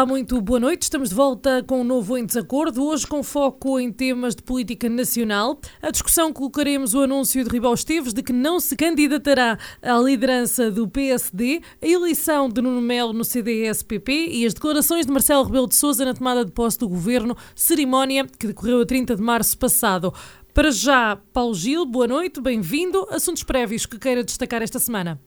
[0.00, 0.84] Olá, muito boa noite.
[0.84, 4.88] Estamos de volta com um novo Em Desacordo, hoje com foco em temas de política
[4.88, 5.60] nacional.
[5.82, 10.70] A discussão colocaremos o anúncio de Ribal Esteves de que não se candidatará à liderança
[10.70, 15.68] do PSD, a eleição de Nuno Melo no CDS-PP e as declarações de Marcelo Rebelo
[15.68, 19.58] de Sousa na tomada de posse do governo, cerimónia que decorreu a 30 de março
[19.58, 20.14] passado.
[20.54, 23.06] Para já, Paulo Gil, boa noite, bem-vindo.
[23.10, 25.20] Assuntos prévios que queira destacar esta semana.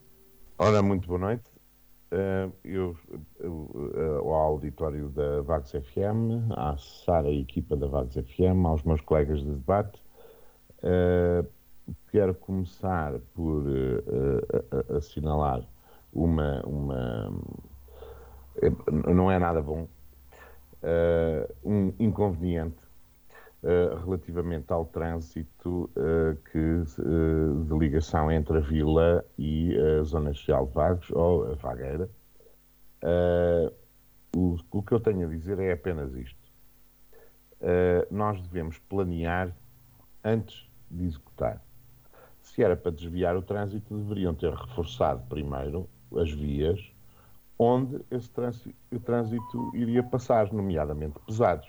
[0.57, 1.53] Ora, muito boa noite.
[2.13, 2.95] Uh, eu,
[3.43, 9.39] ao auditório da Vagos FM, a acessar a equipa da Vagos FM, aos meus colegas
[9.39, 10.01] de debate,
[10.79, 11.47] uh,
[12.11, 13.63] quero começar por
[14.95, 15.63] assinalar
[16.13, 17.33] uma, uma.
[19.05, 19.87] não é nada bom,
[21.63, 22.83] um inconveniente
[23.63, 30.33] Uh, relativamente ao trânsito uh, que, uh, de ligação entre a Vila e a Zona
[30.33, 32.09] Social de Vagos, ou a Vagueira.
[34.35, 36.51] O, o, que eu tenho a dizer é apenas isto.
[38.09, 39.55] nós devemos planear
[40.23, 41.61] antes de executar.
[42.41, 46.79] Se era para desviar o trânsito, deveriam ter reforçado primeiro as vias
[47.57, 51.67] onde esse trânsito, o trânsito iria passar, nomeadamente pesados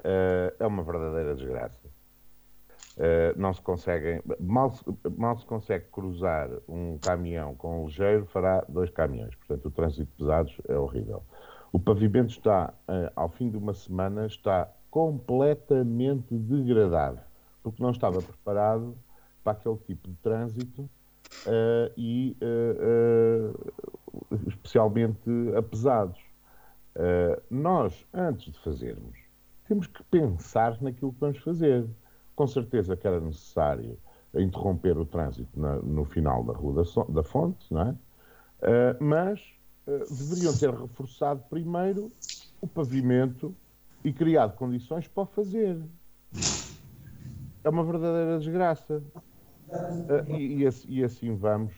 [0.00, 1.79] uh, é uma verdadeira desgraça.
[3.00, 4.84] Uh, não se conseguem, mal se,
[5.16, 9.34] mal se consegue cruzar um caminhão com um ligeiro, fará dois caminhões.
[9.36, 11.22] Portanto, o trânsito de pesados é horrível.
[11.72, 17.20] O pavimento está, uh, ao fim de uma semana, está completamente degradado,
[17.62, 18.94] porque não estava preparado
[19.42, 22.36] para aquele tipo de trânsito uh, e
[24.46, 26.20] especialmente a pesados.
[27.50, 29.30] nós, antes de fazermos
[29.70, 31.86] temos que pensar naquilo que vamos fazer.
[32.40, 33.98] Com certeza que era necessário
[34.34, 37.90] interromper o trânsito na, no final da Rua da, so, da Fonte, não é?
[37.90, 39.42] Uh, mas
[39.86, 42.10] uh, deveriam ter reforçado primeiro
[42.58, 43.54] o pavimento
[44.02, 45.82] e criado condições para o fazer.
[47.62, 49.02] É uma verdadeira desgraça.
[49.68, 51.74] Uh, e, e, e, assim vamos.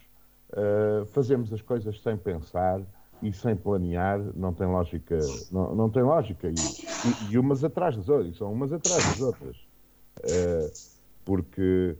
[1.08, 2.80] fazemos as coisas sem pensar
[3.20, 5.18] e sem planear não tem lógica,
[5.50, 6.46] não, não tem lógica.
[6.46, 9.56] E, e, e, umas atrás das outras, são umas atrás das outras.
[10.24, 10.72] Uh,
[11.24, 11.96] porque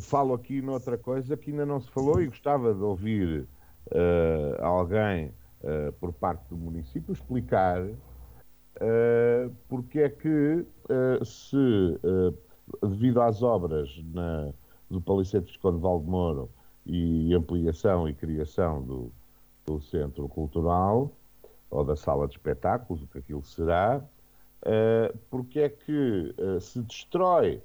[0.00, 3.48] falo aqui noutra coisa que ainda não se falou e gostava de ouvir
[3.92, 5.32] uh, alguém
[5.62, 7.86] uh, por parte do município explicar
[9.66, 10.64] porque é que
[11.24, 11.56] se
[12.80, 14.52] devido às obras na,
[14.88, 16.48] do Palicete Visconde Valdemoro
[16.86, 19.12] e ampliação e criação do,
[19.66, 21.10] do centro cultural
[21.70, 24.02] ou da sala de espetáculos, o que aquilo será,
[24.62, 27.62] uh, porque é que uh, se destrói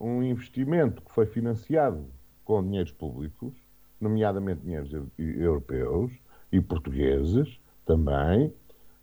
[0.00, 2.06] um investimento que foi financiado
[2.44, 3.54] com dinheiros públicos,
[4.00, 6.12] nomeadamente dinheiros europeus
[6.50, 8.52] e portugueses também,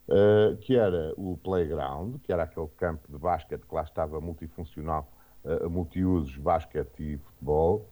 [0.08, 5.10] uh, que era o playground, que era aquele campo de basquete que lá estava multifuncional,
[5.70, 7.88] multiusos, basquete e futebol,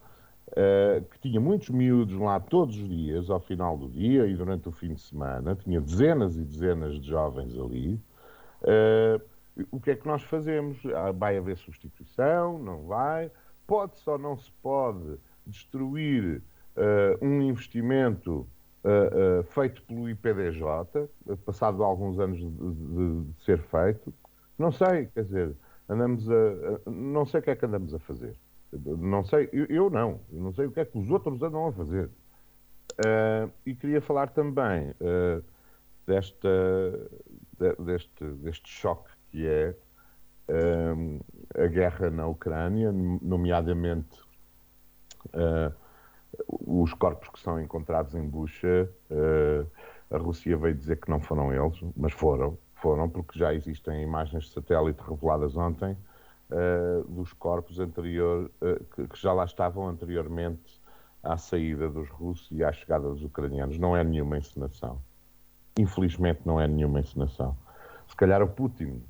[0.52, 4.66] Uh, que tinha muitos miúdos lá todos os dias, ao final do dia e durante
[4.66, 8.00] o fim de semana, tinha dezenas e dezenas de jovens ali.
[8.62, 9.20] Uh,
[9.70, 10.78] o que é que nós fazemos?
[10.94, 12.58] Ah, vai haver substituição?
[12.58, 13.30] Não vai?
[13.66, 16.42] Pode-se ou não se pode destruir
[16.76, 18.46] uh, um investimento
[19.50, 20.64] feito pelo IPDJ,
[21.44, 24.14] passado alguns anos de, de, de, ser feito?
[24.56, 25.54] Não sei, quer dizer,
[25.86, 28.34] andamos a, não sei o que é que andamos a fazer.
[28.72, 31.66] Não sei, eu, eu não, eu não sei o que é que os outros andam
[31.66, 32.08] a fazer.
[32.98, 35.44] Uh, e queria falar também uh,
[36.04, 37.27] desta, de,
[37.78, 39.74] deste, deste choque que é
[40.48, 44.26] uh, a guerra na Ucrânia, nomeadamente
[46.48, 48.88] os corpos que são encontrados em Bucha.
[50.10, 54.44] a Rússia veio dizer que não foram eles, mas foram, foram porque já existem imagens
[54.44, 55.96] de satélite reveladas ontem
[56.50, 60.80] uh, dos corpos anterior, uh, que, que, já lá estavam anteriormente
[61.22, 63.78] à saída dos russos e à chegada dos ucranianos.
[63.78, 65.00] Não é nenhuma encenação.
[65.78, 67.56] Infelizmente, não é nenhuma encenação.
[68.08, 69.00] Se calhar o Putin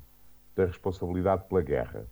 [0.53, 2.05] tem responsabilidade pela guerra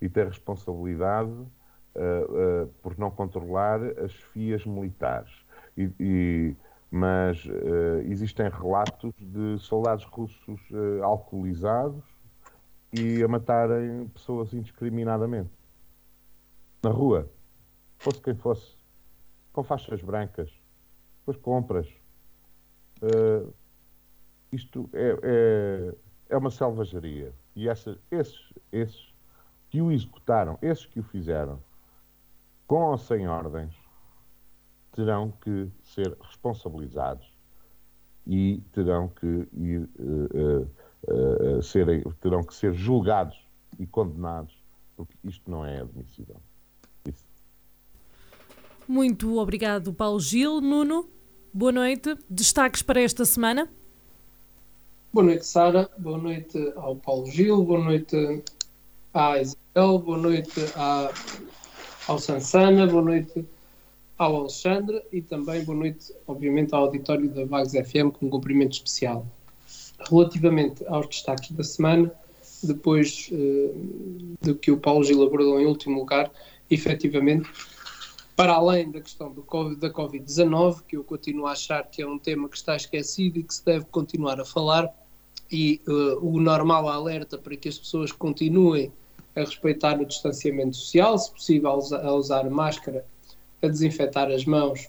[0.00, 5.32] e tem responsabilidade uh, por não controlar as fias militares.
[5.76, 6.56] E, e
[6.90, 12.04] mas uh, existem relatos de soldados russos uh, alcoolizados
[12.92, 15.50] e a matarem pessoas indiscriminadamente
[16.82, 17.28] na rua,
[17.98, 18.76] fosse quem fosse,
[19.52, 20.50] com faixas brancas,
[21.24, 21.88] com as compras.
[23.02, 23.52] Uh,
[24.52, 25.94] isto é, é,
[26.30, 27.32] é, uma selvageria.
[27.54, 29.14] E essa, esses, esses
[29.70, 31.62] que o executaram, esses que o fizeram,
[32.66, 33.74] com ou sem ordens,
[34.92, 37.32] terão que ser responsabilizados
[38.26, 40.64] e terão que ir, uh,
[41.08, 43.46] uh, uh, serem, terão que ser julgados
[43.78, 44.54] e condenados,
[44.96, 46.36] porque isto não é admissível.
[47.06, 47.24] Isso.
[48.86, 50.60] Muito obrigado, Paulo Gil.
[50.60, 51.08] Nuno,
[51.54, 52.18] boa noite.
[52.28, 53.70] Destaques para esta semana?
[55.10, 55.88] Boa noite, Sara.
[55.96, 57.64] Boa noite ao Paulo Gil.
[57.64, 58.42] Boa noite
[59.14, 59.98] à Isabel.
[60.00, 61.10] Boa noite à,
[62.06, 62.86] ao Sansana.
[62.86, 63.42] Boa noite
[64.18, 68.72] ao Alexandre e também boa noite, obviamente, ao auditório da Vagos FM com um cumprimento
[68.72, 69.26] especial.
[70.10, 72.12] Relativamente aos destaques da semana,
[72.62, 76.30] depois uh, do que o Paulo Gil abordou em último lugar,
[76.70, 77.48] efetivamente,
[78.38, 82.16] para além da questão COVID, da Covid-19, que eu continuo a achar que é um
[82.16, 84.94] tema que está esquecido e que se deve continuar a falar,
[85.50, 88.92] e uh, o normal alerta para que as pessoas continuem
[89.34, 93.04] a respeitar o distanciamento social, se possível a usar máscara
[93.60, 94.88] a desinfetar as mãos,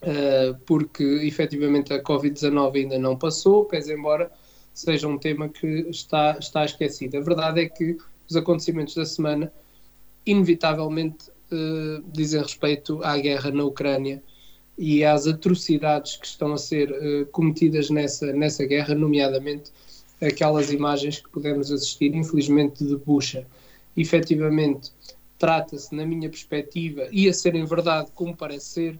[0.00, 4.32] uh, porque efetivamente a Covid-19 ainda não passou, pese embora
[4.72, 7.18] seja um tema que está, está esquecido.
[7.18, 9.52] A verdade é que os acontecimentos da semana,
[10.24, 14.22] inevitavelmente, uh, dizem respeito à guerra na Ucrânia
[14.76, 19.70] e às atrocidades que estão a ser uh, cometidas nessa, nessa guerra, nomeadamente
[20.20, 23.46] aquelas imagens que podemos assistir, infelizmente, de Bucha.
[23.96, 24.90] Efetivamente,
[25.38, 28.98] trata-se, na minha perspectiva, e a ser em verdade como parece ser,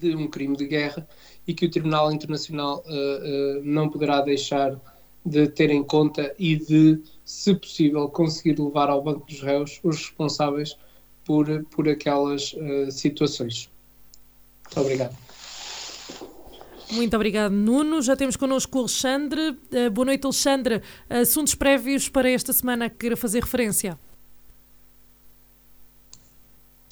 [0.00, 1.06] de um crime de guerra
[1.46, 4.76] e que o Tribunal Internacional uh, uh, não poderá deixar
[5.24, 9.98] de ter em conta e de, se possível, conseguir levar ao banco dos réus os
[9.98, 10.76] responsáveis
[11.24, 13.70] por, por aquelas uh, situações.
[14.64, 15.16] Muito obrigado.
[16.92, 18.02] Muito obrigado, Nuno.
[18.02, 19.56] Já temos connosco o Alexandre.
[19.92, 20.82] boa noite, Alexandre.
[21.08, 23.98] Assuntos prévios para esta semana que queira fazer referência?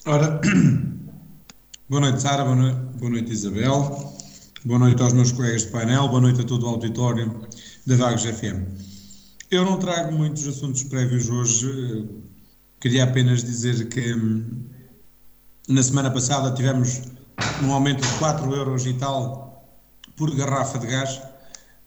[0.06, 0.40] Ora,
[1.86, 4.14] boa noite, Sara, boa noite, boa noite, Isabel,
[4.64, 7.46] boa noite aos meus colegas de painel, boa noite a todo o auditório
[7.86, 8.64] da Vagos FM.
[9.50, 12.08] Eu não trago muitos assuntos prévios hoje,
[12.80, 14.64] queria apenas dizer que hum,
[15.68, 17.02] na semana passada tivemos
[17.62, 19.78] um aumento de 4 euros e tal
[20.16, 21.20] por garrafa de gás.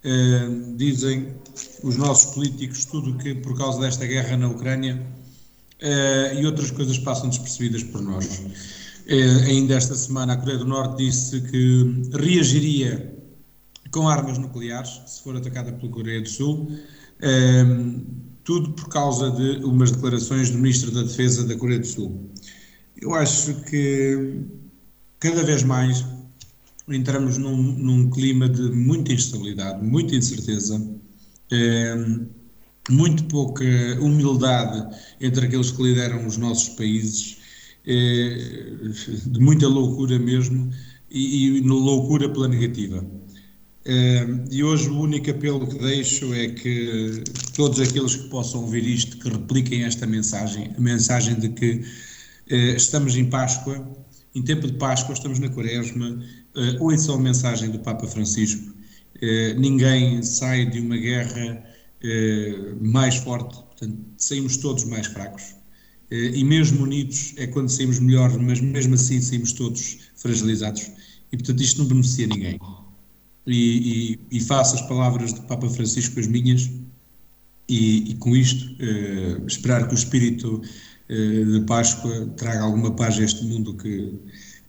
[0.05, 1.33] Uh, dizem
[1.81, 5.01] os nossos políticos tudo que por causa desta guerra na Ucrânia
[5.81, 8.39] uh, e outras coisas passam despercebidas por nós.
[9.07, 13.13] Uh, ainda esta semana a Coreia do Norte disse que reagiria
[13.91, 16.69] com armas nucleares se for atacada pela Coreia do Sul,
[18.43, 22.29] tudo por causa de umas declarações do Ministro da Defesa da Coreia do Sul.
[23.01, 24.41] Eu acho que
[25.19, 26.05] cada vez mais
[26.89, 30.79] entramos num, num clima de muita instabilidade, muita incerteza
[32.89, 33.63] muito pouca
[34.01, 37.37] humildade entre aqueles que lideram os nossos países,
[37.85, 38.37] é,
[39.25, 40.69] de muita loucura mesmo,
[41.09, 43.05] e, e loucura pela negativa.
[43.85, 47.23] E hoje o único apelo que deixo é que
[47.53, 51.81] todos aqueles que possam ouvir isto, que repliquem esta mensagem, a mensagem de que
[52.49, 53.85] é, estamos em Páscoa,
[54.33, 56.23] em tempo de Páscoa, estamos na Quaresma,
[56.79, 58.73] ouçam a mensagem do Papa Francisco.
[59.57, 61.63] ninguém sai de uma guerra
[62.03, 65.55] eh, mais forte, portanto, saímos todos mais fracos.
[66.11, 70.91] Eh, e mesmo unidos é quando saímos melhor, mas mesmo assim saímos todos fragilizados.
[71.31, 72.59] E, portanto, isto não beneficia ninguém.
[73.45, 76.69] E, e, e faço as palavras do Papa Francisco as minhas,
[77.67, 80.61] e, e com isto, eh, esperar que o espírito
[81.09, 84.17] de Páscoa traga alguma paz a este mundo que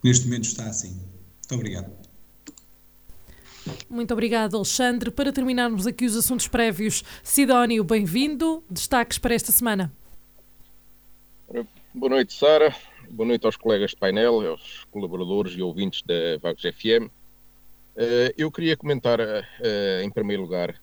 [0.03, 0.89] neste momento está assim.
[0.89, 2.05] Muito obrigado.
[3.89, 5.11] Muito obrigado, Alexandre.
[5.11, 8.63] Para terminarmos aqui os assuntos prévios, Sidónio, bem-vindo.
[8.69, 9.91] Destaques para esta semana.
[11.93, 12.75] Boa noite, Sara.
[13.09, 17.09] Boa noite aos colegas de painel, aos colaboradores e ouvintes da Vagos FM.
[17.97, 20.75] Eh, eu queria comentar, eh, em primeiro lugar,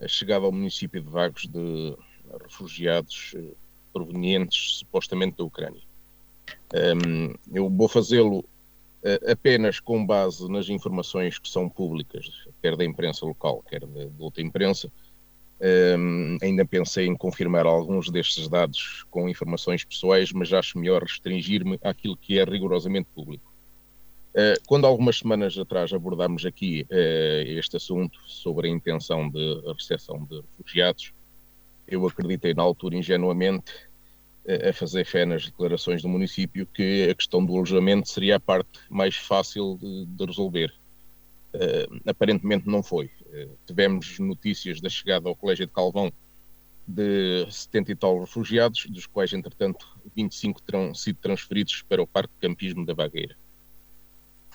[0.00, 1.96] a chegada ao município de Vagos de
[2.42, 3.52] refugiados eh,
[3.92, 5.82] provenientes supostamente da Ucrânia.
[6.74, 8.44] Ehm, eu vou fazê-lo
[9.30, 12.26] apenas com base nas informações que são públicas,
[12.60, 14.90] quer da imprensa local, quer de, outra imprensa.
[15.60, 21.78] Um, ainda pensei em confirmar alguns destes dados com informações pessoais, mas acho melhor restringir-me
[21.82, 23.47] àquilo que é rigorosamente público.
[24.66, 31.12] Quando algumas semanas atrás abordámos aqui este assunto sobre a intenção de recepção de refugiados,
[31.88, 33.72] eu acreditei na altura ingenuamente
[34.68, 38.80] a fazer fé nas declarações do município que a questão do alojamento seria a parte
[38.88, 40.72] mais fácil de, de resolver.
[41.54, 43.06] Uh, aparentemente não foi.
[43.26, 46.12] Uh, tivemos notícias da chegada ao Colégio de Calvão
[46.86, 52.32] de 70 e tal refugiados, dos quais, entretanto, 25 terão sido transferidos para o Parque
[52.34, 53.36] de Campismo da Vagueira.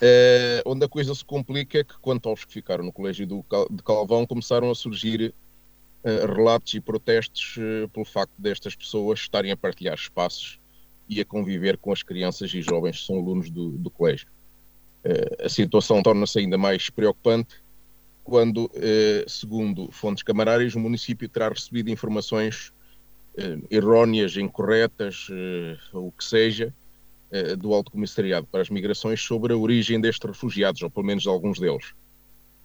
[0.02, 3.44] Uh, onde a coisa se complica é que, quanto aos que ficaram no Colégio do,
[3.70, 5.32] de Calvão, começaram a surgir
[6.04, 10.58] uh, relatos e protestos uh, pelo facto destas pessoas estarem a partilhar espaços
[11.08, 14.26] e a conviver com as crianças e jovens que são alunos do, do colégio.
[15.38, 17.62] a situação torna-se ainda mais preocupante
[18.24, 18.70] quando,
[19.28, 22.72] segundo fontes camarárias, o município terá recebido informações
[23.70, 25.28] erróneas, incorretas,
[25.92, 26.72] o que seja,
[27.58, 31.28] do Alto Comissariado para as Migrações sobre a origem destes refugiados, ou pelo menos de
[31.28, 31.92] alguns deles.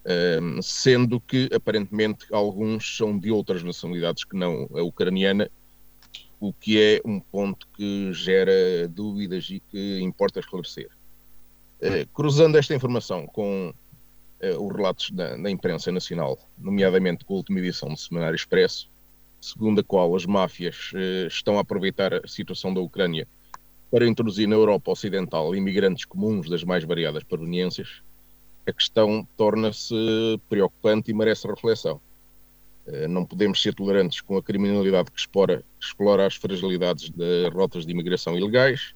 [0.04, 5.50] Ehm, sendo que, aparentemente, alguns são de outras nacionalidades que não a ucraniana,
[6.40, 10.88] o que é um ponto que gera dúvidas e que importa esclarecer.
[11.82, 13.74] Eh, cruzando esta informação com
[14.42, 18.88] uh, os relatos da, da, imprensa nacional, nomeadamente com a última edição do Semanário Expresso,
[19.40, 20.92] segundo a qual as máfias
[21.26, 23.26] estão a aproveitar a situação da Ucrânia
[23.90, 28.02] para introduzir na Europa Ocidental imigrantes comuns das mais variadas proveniências,
[28.66, 29.94] a questão torna-se
[30.48, 32.00] preocupante e merece reflexão.
[32.86, 37.84] Eh, não podemos ser tolerantes com a criminalidade que explora, explora as fragilidades das rotas
[37.84, 38.94] de imigração ilegais.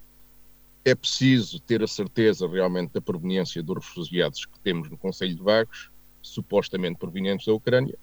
[0.83, 5.41] É preciso ter a certeza realmente da proveniência dos refugiados que temos no Conselho de
[5.41, 5.89] Vagos,
[6.21, 7.97] supostamente provenientes da Ucrânia,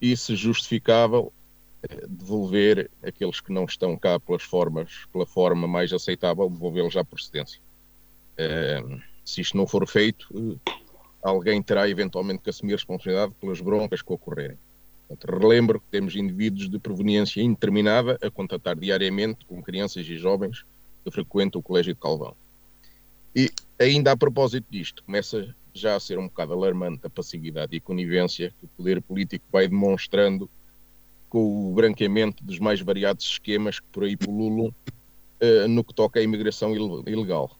[0.00, 1.32] e, se justificável,
[2.08, 7.60] devolver aqueles que não estão cá pelas formas, pela forma mais aceitável, devolvê-los à procedência.
[8.34, 10.60] Uh, se isto não for feito,
[11.22, 14.56] alguém terá eventualmente que assumir responsabilidade pelas broncas que ocorrerem.
[15.08, 20.64] Portanto, relembro que temos indivíduos de proveniência indeterminada a contatar diariamente com crianças e jovens
[21.04, 22.34] que frequentam o Colégio de Calvão.
[23.34, 27.80] E ainda a propósito disto, começa já a ser um bocado alarmante a passividade e
[27.80, 30.48] conivência que o poder político vai demonstrando
[31.32, 36.20] com o branqueamento dos mais variados esquemas que por aí pululam uh, no que toca
[36.20, 36.74] à imigração
[37.06, 37.56] ilegal.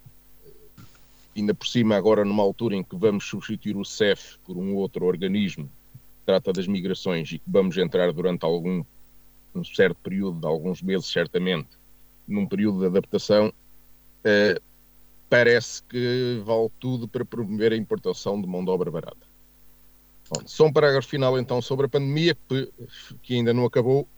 [1.34, 5.06] Ainda por cima, agora numa altura em que vamos substituir o CEF por um outro
[5.06, 8.84] organismo que trata das migrações e que vamos entrar durante algum
[9.54, 11.70] um certo período, de alguns meses certamente,
[12.28, 14.62] num período de adaptação, uh,
[15.30, 19.31] parece que vale tudo para promover a importação de mão de obra barata.
[20.46, 22.36] Só um parágrafo final então sobre a pandemia,
[23.22, 24.08] que ainda não acabou.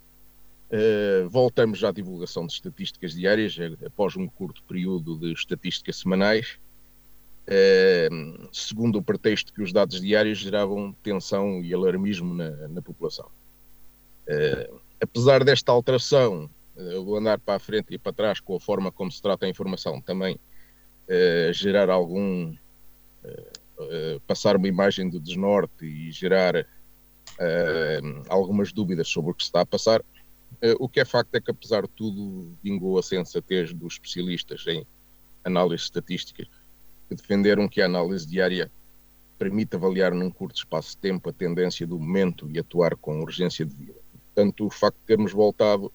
[0.70, 6.58] Uh, voltamos à divulgação de estatísticas diárias, eh, após um curto período de estatísticas semanais,
[7.46, 13.26] uh, segundo o pretexto que os dados diários geravam tensão e alarmismo na, na população.
[14.26, 18.90] Uh, apesar desta alteração, o andar para a frente e para trás com a forma
[18.90, 20.40] como se trata a informação também
[21.52, 22.52] gerar algum
[23.78, 29.48] eh, passar uma imagem de desnorte e gerar uh, algumas dúvidas sobre o que se
[29.48, 30.00] está a passar.
[30.00, 34.64] Uh, o que é facto é que, apesar de tudo, vingou a sensatez dos especialistas
[34.68, 34.86] em
[35.42, 36.46] análise estatística,
[37.08, 38.70] que defenderam que a análise diária
[39.38, 43.66] permite avaliar num curto espaço de tempo a tendência do momento e atuar com urgência
[43.66, 43.94] de vida.
[44.32, 45.92] Portanto, o facto de termos voltado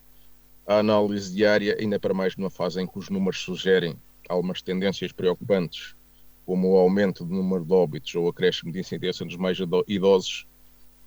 [0.68, 3.96] à análise diária, ainda para mais numa fase em que os números sugerem
[4.28, 5.96] algumas tendências preocupantes
[6.50, 10.48] como o aumento do número de óbitos ou acréscimo de incidência nos mais idosos,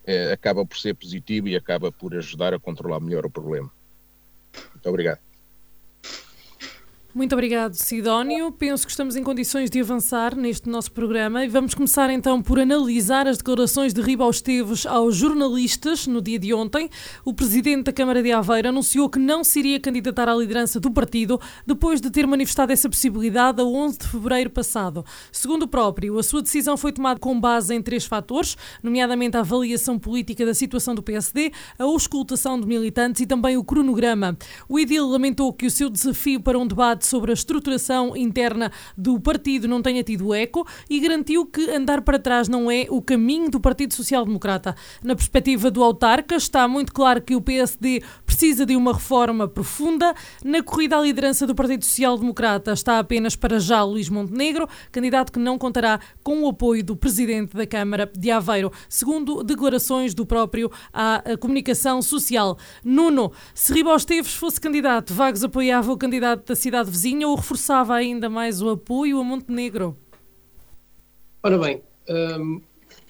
[0.07, 3.69] é, acaba por ser positivo e acaba por ajudar a controlar melhor o problema.
[4.73, 5.19] Muito obrigado.
[7.15, 8.51] Muito obrigado, Sidónio.
[8.51, 12.59] Penso que estamos em condições de avançar neste nosso programa e vamos começar então por
[12.59, 16.89] analisar as declarações de Riba Esteves aos jornalistas no dia de ontem.
[17.23, 20.91] O presidente da Câmara de Aveiro anunciou que não se iria candidatar à liderança do
[20.91, 25.05] partido depois de ter manifestado essa possibilidade a 11 de fevereiro passado.
[25.31, 29.41] Segundo o próprio, a sua decisão foi tomada com base em três fatores, nomeadamente a
[29.41, 34.35] avaliação política da situação do PSD, a auscultação de militantes e também o cronograma.
[34.67, 38.71] O Edil lamentou que o seu desafio para um debate debate sobre a estruturação interna
[38.97, 43.03] do partido não tenha tido eco e garantiu que andar para trás não é o
[43.03, 44.75] caminho do Partido Social Democrata.
[45.03, 50.15] Na perspectiva do autarca, está muito claro que o PSD precisa de uma reforma profunda.
[50.45, 55.33] Na corrida à liderança do Partido Social Democrata está apenas para já Luís Montenegro, candidato
[55.33, 60.25] que não contará com o apoio do presidente da Câmara de Aveiro, segundo declarações do
[60.25, 62.57] próprio à comunicação social.
[62.85, 67.95] Nuno, se Ribó Esteves fosse candidato, Vagos apoiava o candidato da cidade vizinha ou reforçava
[67.95, 69.97] ainda mais o apoio a Montenegro?
[71.43, 71.83] Ora bem,
[72.39, 72.61] um,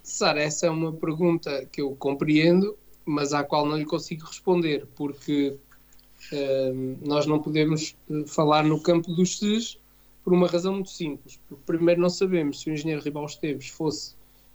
[0.02, 4.86] Sara, essa é uma pergunta que eu compreendo, mas à qual não lhe consigo responder,
[4.94, 5.56] porque
[6.32, 9.78] um, nós não podemos eh, falar no campo dos SES
[10.22, 11.40] por uma razão muito simples.
[11.66, 14.14] Primeiro, não sabemos se o engenheiro Ribal Esteves fosse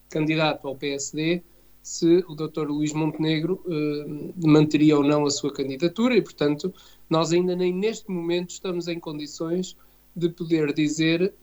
[0.10, 1.44] candidato ao PSD,
[1.88, 2.68] se o Dr.
[2.68, 6.74] Luís Montenegro uh, manteria ou não a sua candidatura e, portanto,
[7.10, 9.78] nós ainda nem neste momento estamos em condições
[10.14, 11.34] de poder dizer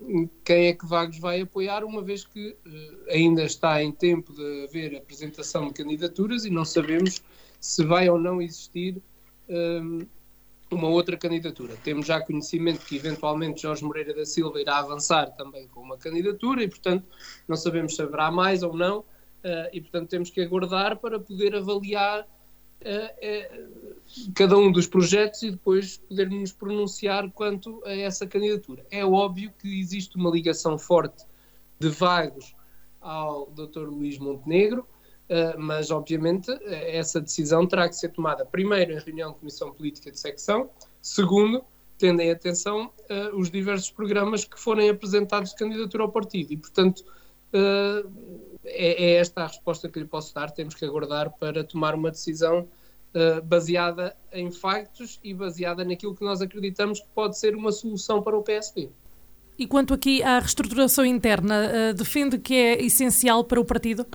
[0.45, 4.65] quem é que Vagos vai apoiar, uma vez que uh, ainda está em tempo de
[4.65, 7.23] haver apresentação de candidaturas e não sabemos
[7.59, 9.01] se vai ou não existir
[9.49, 10.01] um,
[10.71, 11.75] uma outra candidatura.
[11.83, 16.63] Temos já conhecimento que eventualmente Jorge Moreira da Silva irá avançar também com uma candidatura
[16.63, 17.07] e, portanto,
[17.49, 19.05] não sabemos se haverá mais ou não, uh,
[19.73, 22.27] e, portanto, temos que aguardar para poder avaliar
[24.35, 28.85] cada um dos projetos e depois podermos pronunciar quanto a essa candidatura.
[28.91, 31.25] É óbvio que existe uma ligação forte
[31.79, 32.55] de Vagos
[33.01, 33.89] ao Dr.
[33.89, 34.87] Luís Montenegro,
[35.59, 40.19] mas obviamente essa decisão terá que ser tomada primeiro em reunião de comissão política de
[40.19, 40.69] secção,
[41.01, 41.65] segundo,
[41.97, 42.93] tendo em atenção
[43.33, 47.05] os diversos programas que forem apresentados de candidatura ao partido e portanto
[48.65, 50.51] é, é, esta a resposta que lhe posso dar.
[50.51, 52.61] Temos que aguardar para tomar uma decisão
[53.15, 58.23] uh, baseada em factos e baseada naquilo que nós acreditamos que pode ser uma solução
[58.23, 58.89] para o PSD.
[59.59, 64.07] E quanto aqui à reestruturação interna, uh, defende que é essencial para o partido?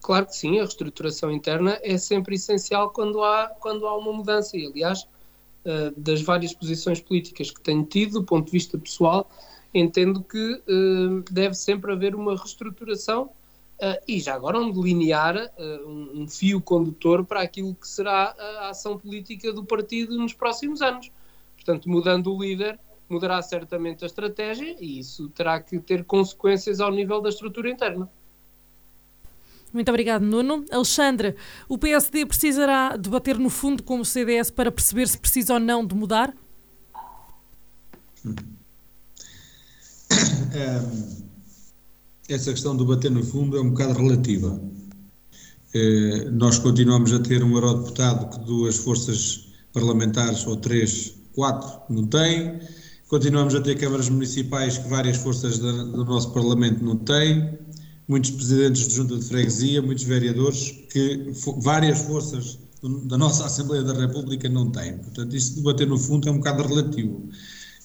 [0.00, 4.56] Claro que sim, a reestruturação interna é sempre essencial quando há, quando há uma mudança.
[4.56, 5.02] E, aliás,
[5.64, 9.28] uh, das várias posições políticas que tenho tido, do ponto de vista pessoal,
[9.72, 15.88] entendo que uh, deve sempre haver uma reestruturação uh, e já agora um delinear uh,
[15.88, 20.80] um, um, fio condutor para aquilo que será a ação política do partido nos próximos
[20.80, 21.10] anos.
[21.54, 26.90] Portanto, mudando o líder, mudará certamente a estratégia e isso terá que ter consequências ao
[26.90, 28.10] nível da estrutura interna.
[29.70, 30.64] Muito obrigado, Nuno.
[30.70, 31.36] Alexandre,
[31.68, 35.84] o PSD precisará debater no fundo com o CDS para perceber se precisa ou não
[35.84, 36.34] de mudar?
[38.24, 38.57] Hum
[42.28, 44.60] essa questão do bater no fundo é um bocado relativa.
[45.74, 52.06] Eh, nós continuamos a ter um eurodeputado que duas forças parlamentares, ou três, quatro, não
[52.06, 52.60] têm.
[53.08, 57.58] Continuamos a ter câmaras municipais que várias forças do nosso Parlamento não têm.
[58.06, 62.58] Muitos presidentes de junta de freguesia, muitos vereadores que várias forças
[63.04, 64.98] da nossa Assembleia da República não têm.
[64.98, 67.28] Portanto, isso de bater no fundo é um bocado relativo.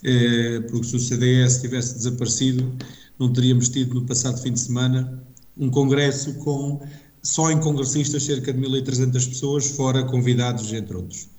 [0.03, 2.73] Eh, porque se o CDS tivesse desaparecido,
[3.17, 5.23] não teríamos tido no passado fim de semana
[5.57, 6.81] um congresso com
[7.21, 11.29] só em congressistas cerca de 1.300 pessoas, fora convidados, entre outros.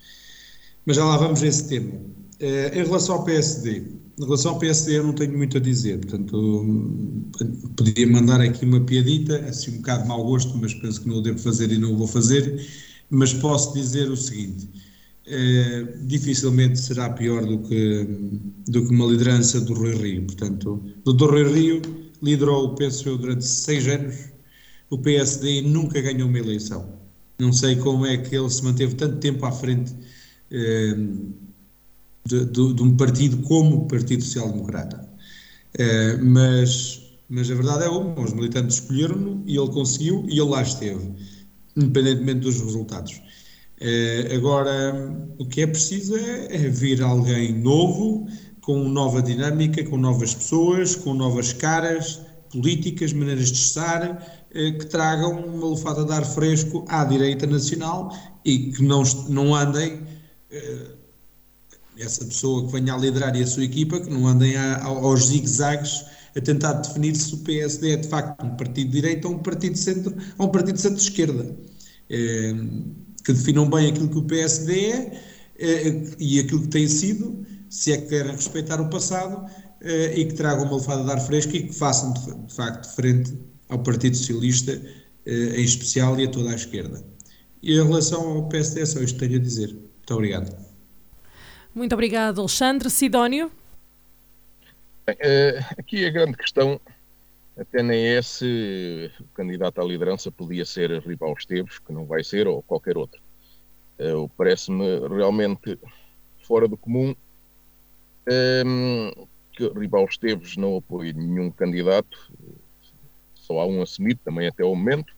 [0.87, 1.93] Mas já lá vamos a esse tema.
[2.41, 3.83] Eh, em relação ao PSD,
[4.19, 6.67] em relação ao PSD eu não tenho muito a dizer, portanto
[7.77, 11.17] podia mandar aqui uma piadita, assim um bocado de mau gosto, mas penso que não
[11.17, 12.67] o devo fazer e não o vou fazer,
[13.11, 14.69] mas posso dizer o seguinte,
[15.27, 18.07] é, dificilmente será pior do que,
[18.69, 20.23] do que uma liderança do Rui Rio.
[20.27, 21.31] Portanto, o Dr.
[21.31, 21.83] Rui Rio
[22.23, 24.15] liderou, penso eu, durante seis anos
[24.91, 26.89] o PSD e nunca ganhou uma eleição.
[27.39, 29.93] Não sei como é que ele se manteve tanto tempo à frente
[30.51, 30.95] é,
[32.27, 35.09] de, de, de, um partido como o Partido Social Democrata.
[35.77, 40.51] É, mas, mas a verdade é uma, os militantes escolheram-no e ele conseguiu e ele
[40.51, 41.13] lá esteve,
[41.77, 43.21] independentemente dos resultados.
[43.81, 44.95] Uh, agora,
[45.37, 48.29] o que é preciso é, é vir alguém novo,
[48.61, 54.87] com nova dinâmica, com novas pessoas, com novas caras políticas, maneiras de estar, uh, que
[54.87, 60.95] tragam uma lufada de ar fresco à direita nacional e que não, não andem, uh,
[61.99, 66.05] essa pessoa que venha a liderar e a sua equipa, que não andem aos zigue-zagues
[66.37, 69.39] a tentar definir se o PSD é de facto um partido de direita ou um
[69.39, 71.57] partido de centro, ou um partido de centro-esquerda
[73.25, 75.23] que definam bem aquilo que o PSD é,
[75.59, 80.27] é e aquilo que tem sido, se é que querem respeitar o passado, é, e
[80.27, 83.37] que tragam uma lefada de ar fresco e que façam de, facto frente
[83.69, 84.81] ao Partido Socialista
[85.27, 87.05] é, em especial e a toda a esquerda.
[87.63, 89.69] E em relação ao PSD é só isto que tenho a dizer.
[89.69, 90.57] Muito obrigado.
[91.75, 92.91] Muito obrigado, Alexandre.
[92.91, 93.51] Sidónio?
[95.07, 95.17] Bem,
[95.77, 96.81] aqui a grande questão
[97.57, 102.47] até nem se o candidato à liderança podia ser Ribal Esteves, que não vai ser,
[102.47, 103.21] ou qualquer outro.
[103.99, 105.79] Uh, Parece-me realmente
[106.43, 107.15] fora do comum
[108.29, 112.33] um, ehm, que Ribal Esteves não apoie nenhum candidato,
[113.35, 115.15] só há um assumido também até o momento.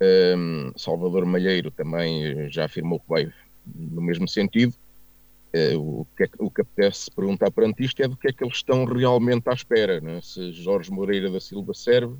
[0.00, 3.32] Um, ehm, Salvador Malheiro também já afirmou que vai
[3.74, 4.74] no mesmo sentido.
[5.76, 8.56] O, que é, o que apetece perguntar perante isto é do que é que eles
[8.56, 10.20] estão realmente à espera, né?
[10.22, 12.14] se Jorge Moreira da Silva serve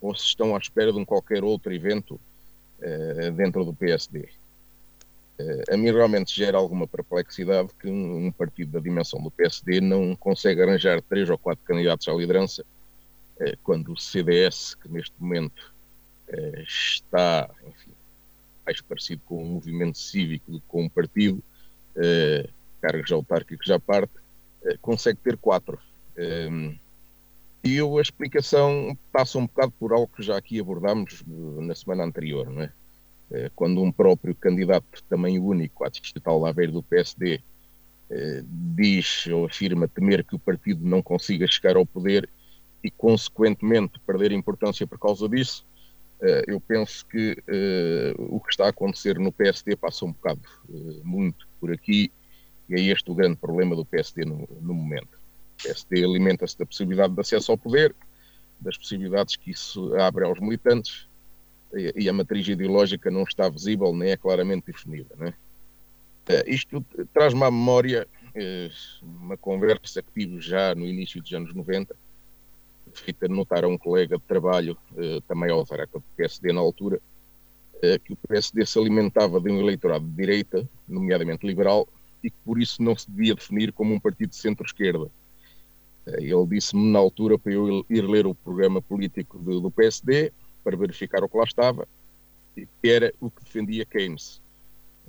[0.00, 4.28] ou se estão à espera de um qualquer outro evento uh, dentro do PSD.
[5.38, 9.80] Uh, a mim realmente gera alguma perplexidade que um, um, partido da dimensão do PSD
[9.80, 12.64] não consegue arranjar três ou quatro candidatos à liderança,
[13.40, 15.72] uh, quando o CDS, que neste momento
[16.64, 17.90] está, enfim,
[18.64, 21.42] mais parecido com um movimento cívico do que com um partido,
[22.80, 24.12] cargos autárquicos à parte,
[24.80, 25.78] consegue ter quatro.
[27.62, 31.74] E eu, a explicação passa um bocado por algo que já aqui abordámos eh, na
[31.74, 32.72] semana anterior, não é?
[33.30, 37.40] Eh, quando um próprio candidato, também único, à distrital Aveiro do PSD,
[38.10, 42.30] eh, diz ou afirma temer que o partido não consiga chegar ao poder
[42.82, 45.66] e, consequentemente, perder importância por causa disso,
[46.46, 47.36] eu penso que
[48.18, 50.42] o que está a acontecer no PSD passa um bocado
[51.02, 52.12] muito por aqui
[52.68, 55.18] e é este o grande problema do PSD no, no momento.
[55.58, 57.94] O PSD alimenta-se da possibilidade de acesso ao poder,
[58.60, 61.08] das possibilidades que isso abre aos militantes,
[61.74, 65.14] e, a matriz ideológica não está visível nem é claramente definida.
[65.16, 65.34] Né?
[66.46, 68.06] Isto traz-me à memória
[69.02, 71.94] uma conversa que tive já no início dos anos 90,
[72.94, 77.00] feita notar a um colega de trabalho, uh, também autarca do PSD na altura,
[78.04, 81.88] que o PSD se alimentava de um eleitorado de direita, nomeadamente liberal,
[82.22, 85.10] e que por isso não se devia definir como um partido de centro-esquerda
[86.06, 90.32] ele disse-me na altura para eu ir ler o programa político do, PSD
[90.64, 91.86] para verificar o que lá estava,
[92.54, 94.40] que era o que defendia Keynes.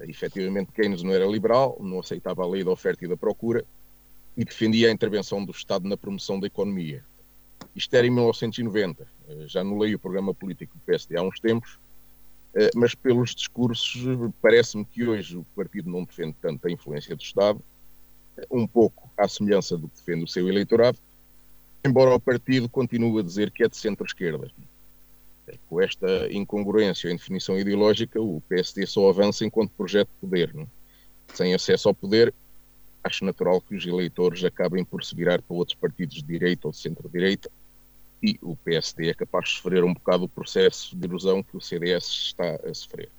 [0.05, 3.65] E, efetivamente, Keynes não era liberal, não aceitava a lei da oferta e da procura
[4.35, 7.03] e defendia a intervenção do Estado na promoção da economia.
[7.75, 9.07] Isto era em 1990.
[9.47, 11.79] Já não leio o programa político do PSD há uns tempos,
[12.53, 14.03] eh, mas pelos discursos
[14.41, 17.61] parece-me que hoje o partido não defende tanto a influência do Estado
[18.49, 20.97] um pouco à semelhança do que defende o seu eleitorado,
[21.85, 24.49] embora o partido continue a dizer que é de centro-esquerda.
[25.69, 30.53] Com esta incongruência em definição ideológica, o PSD só avança enquanto projeto de poder.
[30.53, 30.67] Não?
[31.33, 32.33] Sem acesso ao poder,
[33.03, 36.71] acho natural que os eleitores acabem por se virar para outros partidos de direita ou
[36.71, 37.49] de centro-direita
[38.21, 41.61] e o PSD é capaz de sofrer um bocado o processo de erosão que o
[41.61, 43.09] CDS está a sofrer.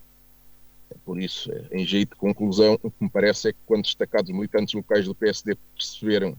[1.05, 4.75] Por isso, em jeito de conclusão, o que me parece é que quando destacados militantes
[4.75, 6.37] locais do PSD perceberam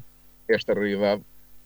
[0.48, 1.22] esta realidade,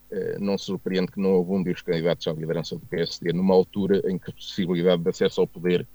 [0.10, 4.02] eh, não surpreende que não houve um dos candidatos à liderança do PSD numa altura
[4.10, 5.86] em que a possibilidade de acesso ao poder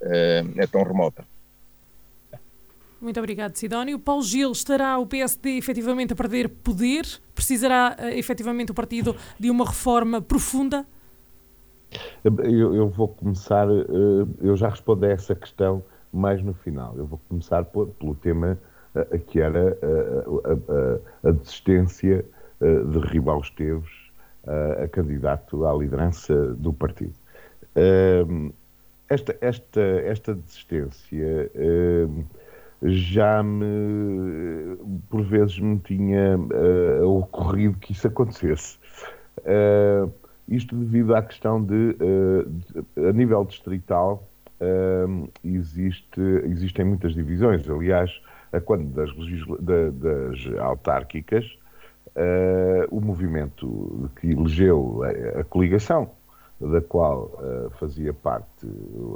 [0.00, 1.24] eh, é tão remota.
[3.02, 3.98] Muito obrigado, Sidónio.
[3.98, 7.04] Paulo Gil, estará o PSD efetivamente a perder poder?
[7.34, 10.86] Precisará eh, efetivamente o partido de uma reforma profunda?
[12.22, 13.66] Eu, eu vou começar,
[14.40, 16.94] eu já respondo a essa questão mais no final.
[16.96, 18.56] Eu vou começar por, pelo tema
[18.94, 20.40] uh, que era uh,
[21.24, 22.24] a, a, desistência
[22.60, 23.90] de Ribal Esteves
[24.80, 27.14] a candidato à liderança do partido.
[29.08, 31.50] esta, esta, esta desistência
[32.82, 34.76] já me,
[35.08, 36.36] por vezes, me tinha
[37.04, 38.78] ocorrido que isso acontecesse.
[40.48, 44.28] isto devido à questão de, de a nível distrital,
[44.62, 47.68] uh, existe, existem muitas divisões.
[47.68, 48.10] Aliás,
[48.52, 49.10] a quando das,
[49.94, 51.44] das autárquicas,
[52.16, 56.10] uh, o movimento que elegeu a, a coligação,
[56.60, 58.66] da qual uh, fazia parte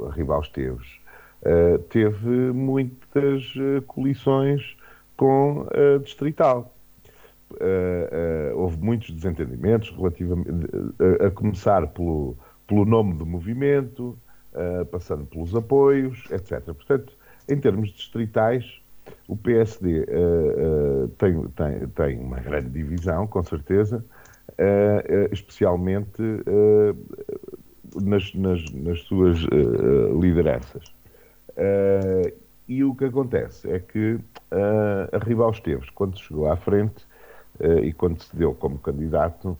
[0.07, 0.99] a Rival Esteves,
[1.43, 3.53] uh, teve muitas
[3.87, 4.75] colições
[5.15, 6.73] com a Distrital.
[8.55, 10.67] houve muitos desentendimentos relativamente
[11.25, 14.17] a começar pelo, pelo nome do movimento,
[14.91, 16.61] passando pelos apoios, etc.
[16.65, 17.13] Portanto,
[17.49, 18.79] em termos distritais,
[19.27, 20.05] o PSD
[21.17, 24.05] tem, tem, tem uma grande divisão, com certeza,
[25.31, 26.21] especialmente
[27.95, 29.39] nas, nas, nas, suas
[30.21, 30.96] lideranças.
[32.67, 37.05] E o que acontece é que uh, a Rival Esteves, quando chegou à frente
[37.81, 39.57] e quando se deu como candidato,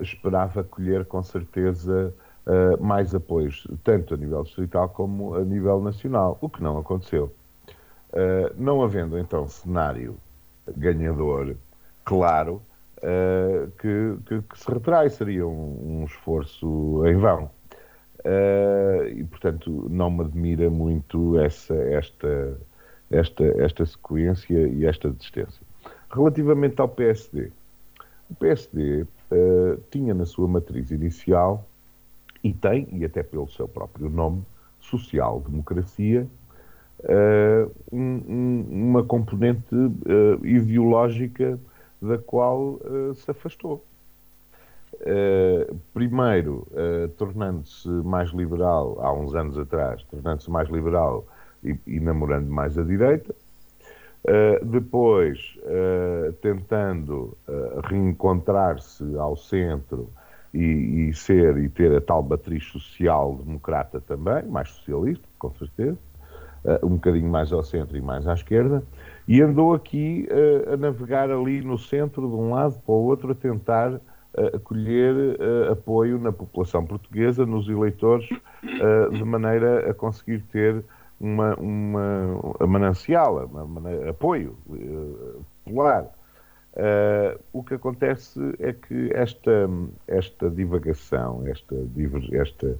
[0.00, 2.12] esperava colher com certeza
[2.46, 7.32] uh, mais apoios, tanto a nível distrital como a nível nacional, o que não aconteceu.
[8.12, 10.16] Uh, não havendo então cenário
[10.76, 11.56] ganhador
[12.04, 12.62] claro,
[12.98, 17.50] uh, que, que, que, se retrai, seria um, um esforço em vão.
[19.16, 22.58] E portanto não me admira muito essa, esta,
[23.10, 25.60] esta, esta sequência e esta desistência.
[26.10, 27.50] Relativamente ao PSD,
[28.30, 31.66] o PSD uh, tinha na sua matriz inicial
[32.42, 34.42] e tem, e até pelo seu próprio nome,
[34.80, 36.26] social-democracia,
[37.00, 39.74] uh, um, uma componente
[40.42, 41.58] ideológica
[42.00, 42.78] da qual
[43.14, 43.82] se afastou.
[45.92, 46.66] Primeiro,
[47.16, 51.26] tornando-se mais liberal, há uns anos atrás, tornando-se mais liberal
[51.62, 53.34] e, e namorando mais a direita,
[54.24, 60.08] Uh, depois, uh, tentando uh, reencontrar-se ao centro
[60.54, 65.98] e, e, ser e ter a tal matriz social-democrata também, mais socialista, com certeza,
[66.82, 68.82] um bocadinho mais ao centro e mais à esquerda,
[69.28, 70.26] e andou aqui
[70.72, 74.00] a navegar ali no centro, de um lado para o outro, a tentar
[74.54, 75.14] acolher
[75.70, 78.28] apoio na população portuguesa, nos eleitores,
[79.12, 80.84] de maneira a conseguir ter
[81.20, 86.10] uma, uma, a manancial, uma, uma, apoio uh, popular.
[86.74, 89.70] Uh, o que acontece é que esta,
[90.08, 91.76] esta divagação, esta,
[92.32, 92.78] esta,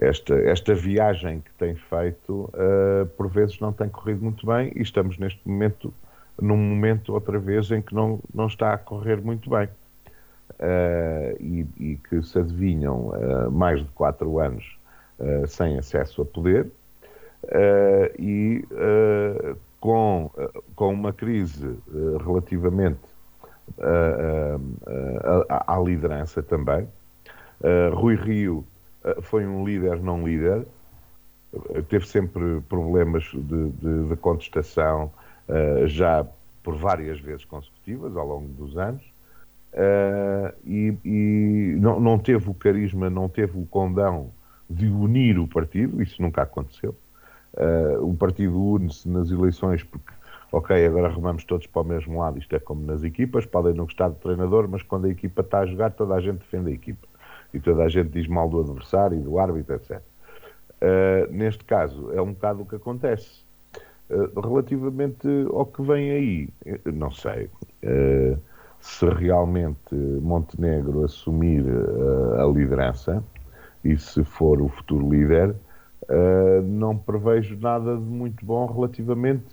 [0.00, 4.82] esta, esta viagem que tem feito, uh, por vezes não tem corrido muito bem e
[4.82, 5.92] estamos neste momento,
[6.40, 9.68] num momento outra vez em que não, não está a correr muito bem.
[10.54, 13.12] Uh, e, e, que se adivinham
[13.52, 14.76] mais de quatro anos
[15.46, 16.70] sem acesso a poder,
[18.18, 18.64] e
[19.80, 20.30] com,
[20.74, 23.00] com uma crise eh, relativamente
[25.48, 26.88] à liderança também.
[27.92, 28.64] Rui Rio
[29.22, 30.66] foi um líder não líder,
[31.88, 35.12] teve sempre problemas de, de, de contestação
[35.86, 36.26] já
[36.62, 39.02] por várias vezes consecutivas ao longo dos anos.
[39.72, 44.30] Uh, e, e não, não, teve o carisma, não teve o condão
[44.68, 46.94] de unir o partido, isso nunca aconteceu.
[47.54, 50.12] Uh, o partido une-se nas eleições porque,
[50.52, 53.84] ok, agora arrumamos todos para o mesmo lado, isto é como nas equipas, podem não
[53.84, 56.74] gostar do treinador, mas quando a equipa está a jogar, toda a gente defende a
[56.74, 57.06] equipa.
[57.52, 59.90] E toda a gente diz mal do adversário e do árbitro, etc.
[59.92, 60.02] Uh,
[60.80, 63.42] ah, neste caso, é um bocado o que acontece.
[64.10, 66.48] Uh, relativamente ao que vem aí,
[66.86, 67.50] não sei
[68.80, 71.64] se realmente Montenegro assumir
[72.38, 73.22] a liderança
[73.84, 75.54] e se for o futuro líder,
[76.08, 79.44] Uh, não prevejo nada de muito bom relativamente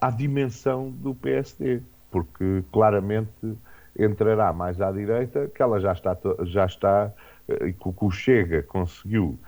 [0.00, 1.80] à dimensão do PSD,
[2.10, 3.56] porque claramente
[3.96, 7.12] entrará mais à direita, que ela já está, já está
[7.48, 9.38] uh, e que o Chega conseguiu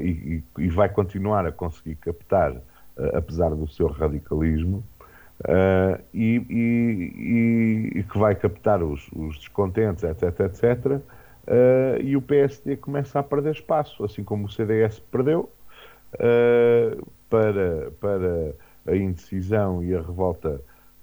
[0.00, 2.54] e, vai continuar a conseguir captar,
[3.14, 4.84] apesar do seu radicalismo,
[6.12, 10.86] e, e, e, que vai captar os, os descontentes, etc, etc,
[11.48, 15.50] uh, e o PSD começa a perder espaço, assim como o CDS perdeu,
[16.14, 18.54] uh, para, para
[18.86, 20.60] a indecisão e a revolta,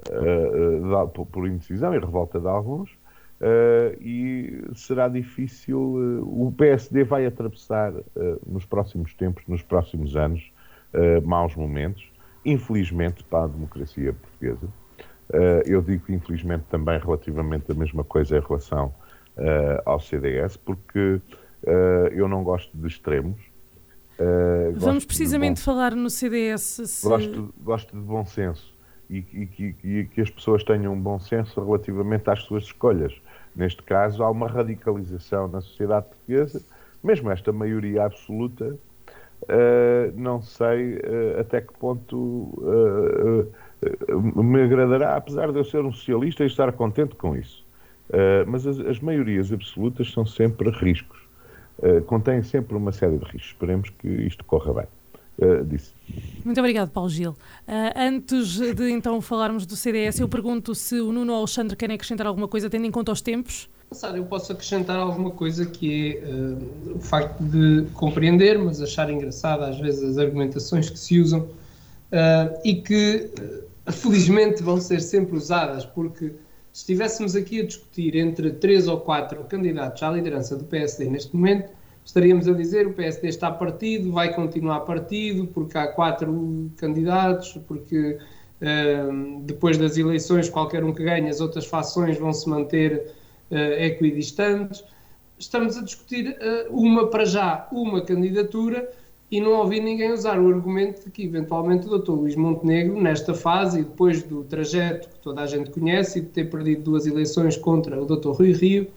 [0.09, 2.89] uh, por, indecisão e revolta de alguns,
[3.99, 7.93] e será difícil, o PSD vai atravessar
[8.47, 10.51] nos próximos tempos, nos próximos anos,
[11.21, 12.09] maus momentos,
[12.45, 14.67] infelizmente para a democracia portuguesa.
[15.65, 18.93] eu digo infelizmente também relativamente a mesma coisa em relação
[19.37, 21.21] uh, ao CDS, porque
[21.63, 23.39] uh, eu não gosto de extremos.
[24.75, 26.81] Vamos precisamente bom, falar no CDS.
[26.85, 27.05] Se...
[27.05, 28.73] Gosto, gosto de bom senso
[29.09, 33.13] e, e, e, e, que as pessoas tenham um bom senso relativamente às suas escolhas.
[33.55, 36.61] Neste caso, há uma radicalização na sociedade portuguesa,
[37.03, 38.77] mesmo esta maioria absoluta.
[39.43, 43.51] Uh, não sei uh, até que ponto uh,
[44.43, 47.63] me agradará, apesar de eu ser um socialista e estar contente com isso.
[48.47, 51.19] Mas as, as, maiorias absolutas são sempre riscos.
[52.05, 53.47] Contêm sempre uma série de riscos.
[53.47, 55.65] Esperemos que isto corra bem.
[55.65, 55.91] Disse.
[56.45, 57.35] Muito obrigado, Paulo Gil.
[57.95, 61.95] Antes de então falarmos do CDS, eu pergunto se o Nuno ou o Alexandre querem
[61.95, 63.67] acrescentar alguma coisa, tendo em conta os tempos.
[64.15, 69.67] Eu posso acrescentar alguma coisa que é uh, o facto de compreender, mas achar engraçada
[69.67, 71.47] às vezes as argumentações que se usam
[72.63, 73.29] e que
[73.91, 76.31] felizmente vão ser sempre usadas, porque
[76.75, 81.35] se estivéssemos aqui a discutir entre três ou quatro candidatos à liderança do PSD neste
[81.35, 81.69] momento,
[82.03, 88.19] estaríamos a dizer o PSD está partido, vai continuar partido, porque há quatro candidatos, porque
[88.61, 93.24] uh, depois das eleições, qualquer um que ganhe, as outras fações vão se manter uh,
[93.51, 94.83] equidistantes.
[95.37, 98.89] Estamos a discutir uh, uma para já, uma candidatura
[99.29, 102.11] e não ouvi ninguém usar o argumento de que eventualmente o Dr.
[102.11, 106.27] Luís Montenegro, nesta fase e depois do trajeto que toda a gente conhece e de
[106.27, 108.29] ter perdido duas eleições contra o Dr.
[108.29, 108.87] Rui Rio,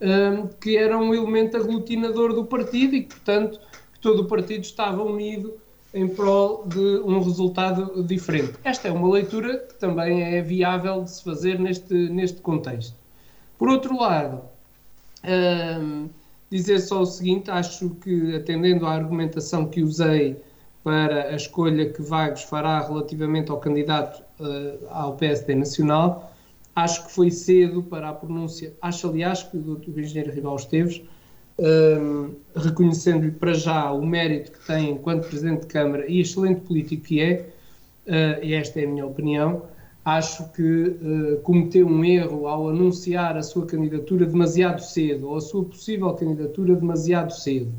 [0.00, 3.60] um, que era um elemento aglutinador do partido e que, portanto,
[3.92, 5.54] que todo o partido estava unido
[5.92, 8.54] em prol de um resultado diferente.
[8.64, 13.01] Esta é uma leitura que também é viável de se fazer neste, neste contexto.
[13.62, 14.42] Por outro lado,
[15.24, 16.08] um,
[16.50, 20.36] dizer só o seguinte: acho que, atendendo à argumentação que usei
[20.82, 26.34] para a escolha que Vagos fará relativamente ao candidato uh, ao PSD Nacional.
[26.74, 28.72] Acho que foi cedo para a pronúncia.
[28.82, 29.96] Acho, aliás, que o Dr.
[29.96, 31.00] Engenheiro Rival Esteves,
[31.56, 37.04] um, reconhecendo-lhe para já o mérito que tem enquanto Presidente de Câmara e excelente político
[37.04, 37.48] que é,
[38.08, 39.62] uh, e esta é a minha opinião,
[40.04, 45.40] acho que uh, cometeu um erro ao anunciar a sua candidatura demasiado cedo, ou a
[45.40, 47.72] sua possível candidatura demasiado cedo.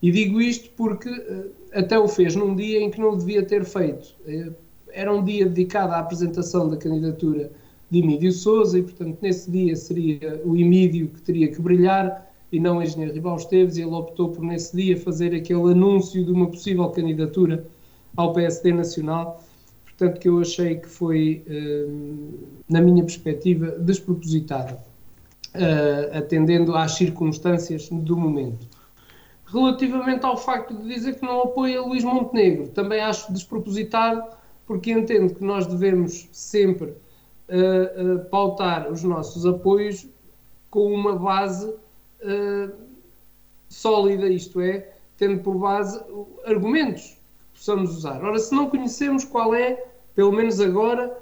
[0.00, 3.44] E digo isto porque uh, até o fez num dia em que não o devia
[3.44, 4.14] ter feito.
[4.26, 4.54] Uh,
[4.92, 7.50] era um dia dedicado à apresentação da candidatura
[7.90, 12.60] de Emílio Souza e, portanto, nesse dia seria o Emílio que teria que brilhar e
[12.60, 16.30] não o engenheiro Ribal Esteves, e ele optou por, nesse dia, fazer aquele anúncio de
[16.30, 17.66] uma possível candidatura
[18.16, 19.42] ao PSD Nacional
[19.96, 21.86] portanto, que eu achei que foi, eh,
[22.68, 24.78] na minha perspectiva, despropositada,
[25.54, 28.66] eh, atendendo às circunstâncias do momento.
[29.46, 34.22] Relativamente ao facto de dizer que não apoia Luís Montenegro, também acho despropositado,
[34.66, 40.08] porque entendo que nós devemos sempre uh, pautar os nossos apoios
[40.68, 41.72] com uma base
[43.68, 46.02] sólida, isto é, tendo por base
[46.44, 47.15] argumentos
[47.56, 48.22] possamos usar.
[48.22, 49.82] Ora, se não conhecemos qual é,
[50.14, 51.16] pelo menos agora,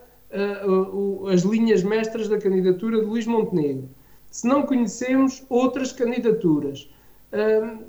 [0.67, 3.89] uh, as linhas mestras da candidatura de Luís Montenegro,
[4.31, 6.91] se não conhecemos outras candidaturas,
[7.33, 7.85] uh,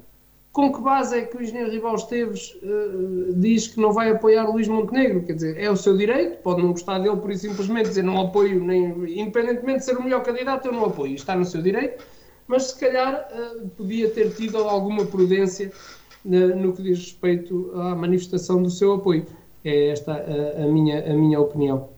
[0.52, 2.58] com que base é que o engenheiro Rival Esteves
[3.36, 5.22] diz que não vai apoiar o Luís Montenegro?
[5.24, 8.64] Quer dizer, é o seu direito, pode não gostar dele por simplesmente dizer não apoio,
[8.64, 8.86] nem,
[9.20, 12.06] independentemente de ser o melhor candidato, eu não apoio, está no seu direito,
[12.48, 13.28] mas se calhar
[13.76, 15.74] podia ter tido alguma prudência
[16.26, 19.26] no que diz respeito à manifestação do seu apoio.
[19.64, 21.95] É esta a, a minha, a minha opinião.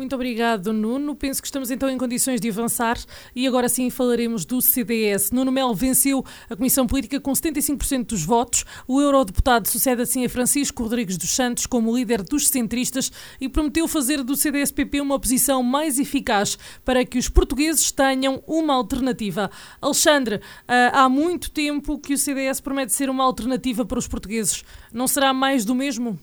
[0.00, 1.14] Muito obrigado, Nuno.
[1.14, 2.96] Penso que estamos então em condições de avançar
[3.36, 5.30] e agora sim falaremos do CDS.
[5.30, 8.64] Nuno Melo venceu a Comissão Política com 75% dos votos.
[8.88, 13.86] O eurodeputado sucede assim a Francisco Rodrigues dos Santos como líder dos centristas e prometeu
[13.86, 19.50] fazer do CDS-PP uma oposição mais eficaz para que os portugueses tenham uma alternativa.
[19.82, 24.64] Alexandre, ah, há muito tempo que o CDS promete ser uma alternativa para os portugueses.
[24.90, 26.18] Não será mais do mesmo?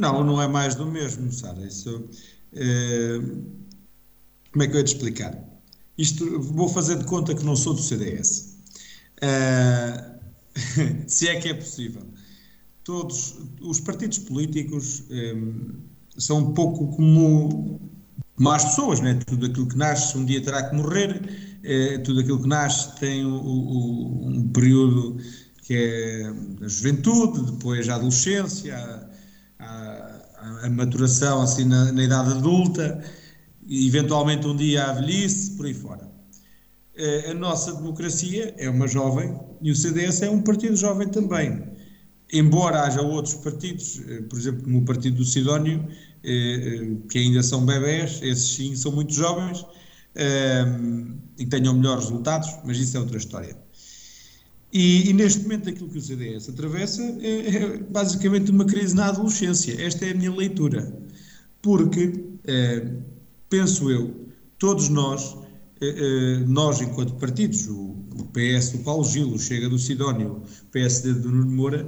[0.00, 1.62] Não, não é mais do mesmo, Sara.
[1.66, 2.08] Isso,
[2.54, 3.18] é,
[4.50, 5.38] como é que eu ia te explicar?
[5.98, 8.56] Isto, vou fazer de conta que não sou do CDS.
[9.20, 10.16] É,
[11.06, 12.02] se é que é possível.
[12.82, 15.34] Todos os partidos políticos é,
[16.16, 17.78] são um pouco como,
[18.36, 19.20] como as pessoas, né?
[19.26, 21.20] tudo aquilo que nasce um dia terá que morrer,
[22.04, 25.18] tudo aquilo que nasce tem o, o, um período
[25.62, 29.10] que é a juventude, depois a adolescência,
[29.60, 33.02] a maturação assim na, na, idade adulta,
[33.66, 36.10] e eventualmente um dia a velhice, por aí fora.
[36.96, 41.62] Eh, a nossa democracia é uma jovem e o CDS é um partido jovem também.
[42.32, 45.86] Embora haja outros partidos, eh, por exemplo, como o partido do Sidónio,
[46.24, 49.64] eh, que ainda são bebés, esses sim são muito jovens
[51.38, 53.56] e tenham melhores resultados, mas isso é outra história.
[54.72, 59.08] E, e, neste momento aquilo que o CDS atravessa é, é, basicamente uma crise na
[59.08, 59.80] adolescência.
[59.84, 60.92] Esta é a minha leitura.
[61.60, 62.86] Porque, é,
[63.48, 64.14] penso eu,
[64.58, 65.36] todos nós,
[65.80, 67.90] é, é nós enquanto partidos, o,
[68.32, 71.86] PS do Paulo Gil, o Chega do Sidónio, o PSD do Nuno Moura,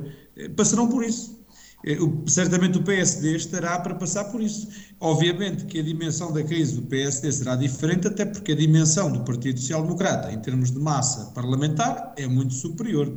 [0.57, 1.42] passarão por isso.
[1.85, 4.69] Eh, certamente o PSD estará para passar por isso.
[5.01, 9.25] Obviamente que a dimensão da crise do PSD será diferente, até porque a dimensão do
[9.25, 13.13] Partido Social Democrata, em termos de massa parlamentar, é muito superior.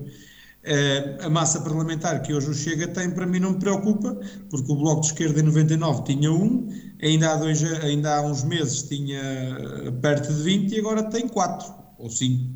[0.63, 4.71] Eh, a massa parlamentar que hoje o Chega tem, para mim, não me preocupa, porque
[4.71, 6.67] o Bloco de Esquerda em 99 tinha um,
[7.01, 11.27] ainda há, dois, ainda há uns meses tinha eh, perto de 20 e agora tem
[11.27, 12.49] quatro ou cinco.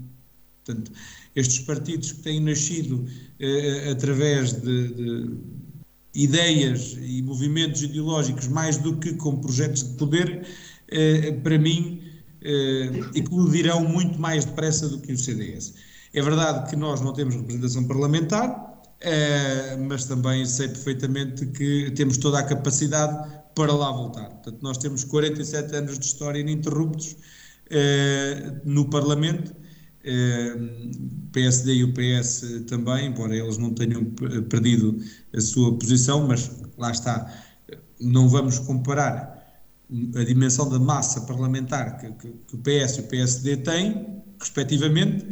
[0.66, 0.92] Portanto,
[1.36, 3.06] estes partidos que têm nascido
[3.92, 5.59] através de, de
[6.14, 10.48] ideias e movimentos ideológicos mais do que com projetos de poder,
[10.90, 12.02] eh, para mim,
[12.42, 15.74] eh, eclodirão muito mais depressa do que o CDS.
[16.14, 22.18] É verdade que nós não temos representação parlamentar, eh, mas também sei perfeitamente que temos
[22.18, 24.30] toda a capacidade para lá voltar.
[24.30, 27.16] Portanto, nós temos 47 anos de história ininterruptos
[28.66, 29.54] no Parlamento
[31.32, 34.06] PSD e o PS também, embora eles não tenham
[34.50, 34.98] perdido
[35.34, 37.32] a sua posição, mas lá está,
[38.00, 39.40] não vamos comparar
[40.16, 45.26] a dimensão da massa parlamentar que, que, que o PS e o PSD têm, respectivamente,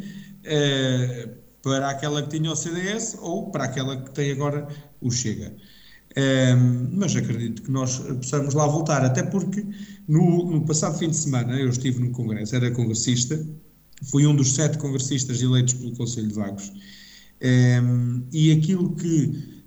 [0.43, 1.29] eh,
[1.61, 4.67] para aquela que tinha o CDS ou para aquela que tem agora
[4.99, 5.55] o Chega.
[6.15, 6.55] Eh,
[6.91, 9.63] mas acredito que nós possamos lá voltar, até porque
[10.07, 13.39] no, no passado fim de semana eu estive no Congresso, era congressista,
[14.03, 16.71] Fui um dos sete congressistas eleitos pelo Conselho de Vagos.
[17.41, 19.63] Um, e aquilo que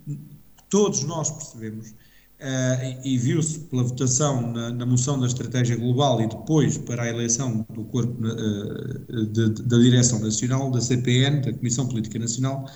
[0.69, 6.21] todos nós percebemos, uh, e, e viu-se pela votação na, na, moção da estratégia global
[6.21, 11.41] e depois para a eleição do corpo uh, de, de, da direção nacional, da CPN,
[11.43, 12.69] da Comissão Política Nacional,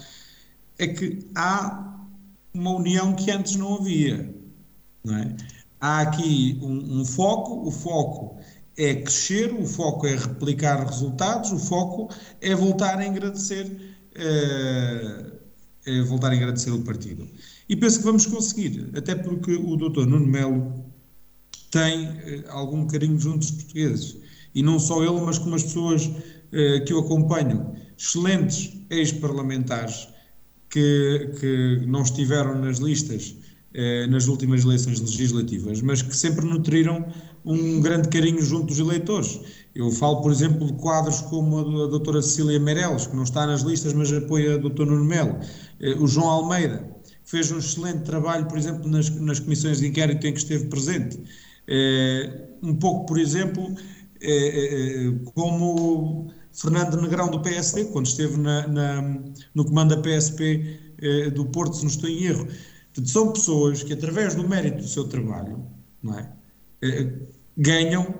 [0.79, 1.95] é que há
[2.53, 4.33] uma união que antes não havia.
[5.05, 5.37] Não é?
[5.81, 8.39] Há aqui um, um foco, o foco
[8.77, 15.27] é crescer, o foco é replicar resultados, o foco é voltar a agradecer, é,
[15.87, 17.29] é voltar a agradecer o partido.
[17.69, 20.07] E penso que vamos conseguir, até porque o Dr.
[20.07, 20.85] Nuno Melo
[21.71, 24.17] tem eh, algum carinho junto dos portugueses.
[24.55, 26.11] E não só ele, mas como as pessoas
[26.53, 27.75] eh, que o acompanham.
[27.99, 30.09] Excelentes ex-parlamentares
[30.69, 33.37] que, que não estiveram nas listas
[33.77, 37.05] eh, nas últimas eleições legislativas, mas que sempre nutriram
[37.45, 39.41] um grande carinho junto dos eleitores.
[39.75, 43.63] Eu falo, por exemplo, de quadros como a, doutora Cecília Meirelles, que não está nas
[43.63, 44.87] listas, mas apoia o Dr.
[44.87, 45.39] Nuno Melo,
[45.81, 46.89] eh, o João Almeida,
[47.25, 50.67] que fez um excelente trabalho, por exemplo, nas, nas comissões de inquérito em que esteve
[50.67, 51.21] presente.
[51.69, 53.75] Eh, um pouco, por exemplo,
[55.35, 59.21] como Fernando Negrão do PSD, quando esteve na, na,
[59.55, 60.81] no comando da PSP
[61.35, 62.47] do Porto, se não estou em erro.
[62.47, 65.67] Portanto, são pessoas que, através do mérito do seu trabalho,
[66.03, 66.33] não é?
[67.57, 68.15] Eh, ganham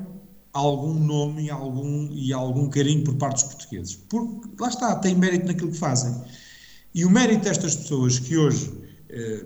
[0.53, 3.97] algum nome e algum, e algum carinho por parte dos portugueses.
[4.09, 6.15] Porque, lá está, têm mérito naquilo que fazem.
[6.95, 8.73] E o mérito destas pessoas que hoje
[9.09, 9.45] eh,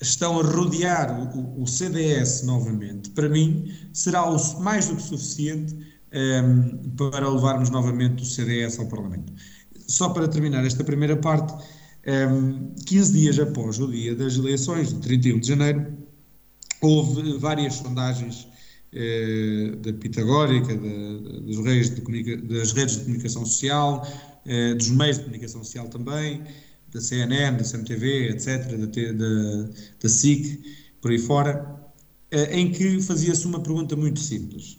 [0.00, 5.74] estão a rodear o, o, CDS novamente, para mim, será o, mais do que suficiente
[6.12, 6.42] eh,
[6.96, 9.32] para levarmos novamente o CDS ao Parlamento.
[9.86, 11.54] Só para terminar esta primeira parte,
[12.06, 15.86] um, 15 dias após o dia das eleições, de 31 de janeiro,
[16.82, 18.46] houve várias sondagens
[18.92, 24.06] eh, da Pitagórica, da, dos reis de das redes de comunicação social,
[24.46, 26.42] eh, dos meios de comunicação social também,
[26.90, 29.70] da CNN, da CMTV, etc., da, da,
[30.00, 30.62] da SIC,
[31.02, 31.78] por aí fora,
[32.30, 34.78] eh, em que fazia-se uma pergunta muito simples.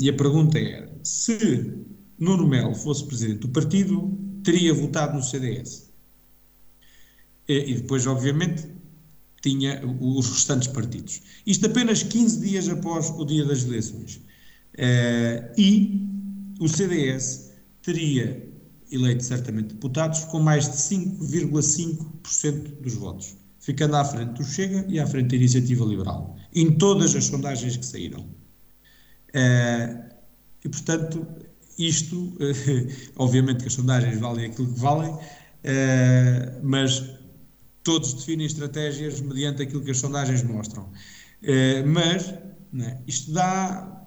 [0.00, 1.74] e a pergunta era: se
[2.18, 5.86] Nuno Melo fosse presidente do partido, teria votado no CDS?
[7.48, 8.75] e depois, obviamente,
[9.46, 11.22] tinha os restantes partidos.
[11.46, 14.16] Isto apenas 15 dias após o dia das eleições.
[14.74, 16.04] Uh, e
[16.58, 18.44] o CDS teria
[18.90, 24.98] eleito certamente deputados com mais de 5,5% dos votos, ficando à frente do Chega e
[24.98, 28.22] à frente da Iniciativa Liberal, em todas as sondagens que saíram.
[29.30, 30.06] Uh,
[30.64, 31.24] e, portanto,
[31.78, 32.34] isto, uh,
[33.16, 35.16] obviamente que as sondagens valem aquilo que valem,
[36.62, 37.02] mas
[37.86, 40.90] todos definem estratégias mediante aquilo que as sondagens mostram.
[41.40, 42.34] Eh, mas
[42.80, 42.98] é?
[43.06, 44.04] isto dá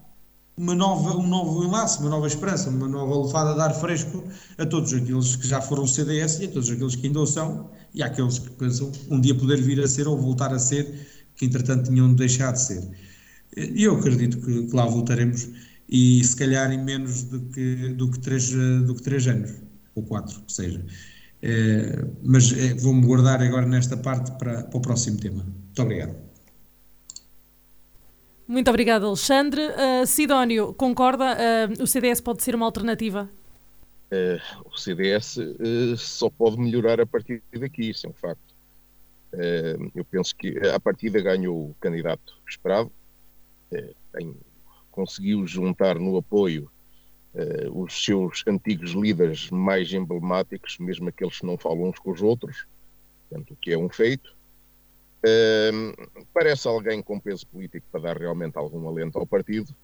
[0.58, 4.22] uma nova, um novo enlace, uma nova esperança, uma nova lefada de ar fresco
[4.58, 7.72] a todos aqueles que já foram CDS e a todos aqueles que ainda o são
[7.94, 11.08] e àqueles que pensam um dia poder vir a ser ou voltar a ser,
[11.38, 12.90] que entretanto tinham deixado de ser.
[13.56, 15.48] E eu acredito que, que, lá voltaremos
[15.88, 19.54] e se calhar em menos do que, do que, três, do que três anos,
[19.96, 20.84] ou quatro, que seja.
[21.42, 25.44] É, mas é, vou-me guardar agora nesta parte para, para o próximo tema.
[25.44, 26.16] Muito obrigado.
[28.48, 29.62] Muito obrigado, Alexandre.
[29.62, 31.38] Uh, Sidónio, concorda?
[31.80, 33.30] Uh, o CDS pode ser uma alternativa?
[34.12, 35.38] Uh, o CDS
[35.98, 38.56] só pode melhorar a partir daqui, isso é um facto.
[39.94, 42.92] eu penso que a partida ganhou o candidato esperado,
[44.12, 44.36] tem,
[44.90, 46.72] conseguiu juntar no apoio
[47.34, 52.22] uh, os seus antigos líderes mais emblemáticos, mesmo aqueles que não falam uns com os
[52.22, 52.66] outros,
[53.28, 54.36] portanto, o que é um feito.
[55.20, 59.76] Uh, parece alguém com peso político para dar realmente algum alento ao partido.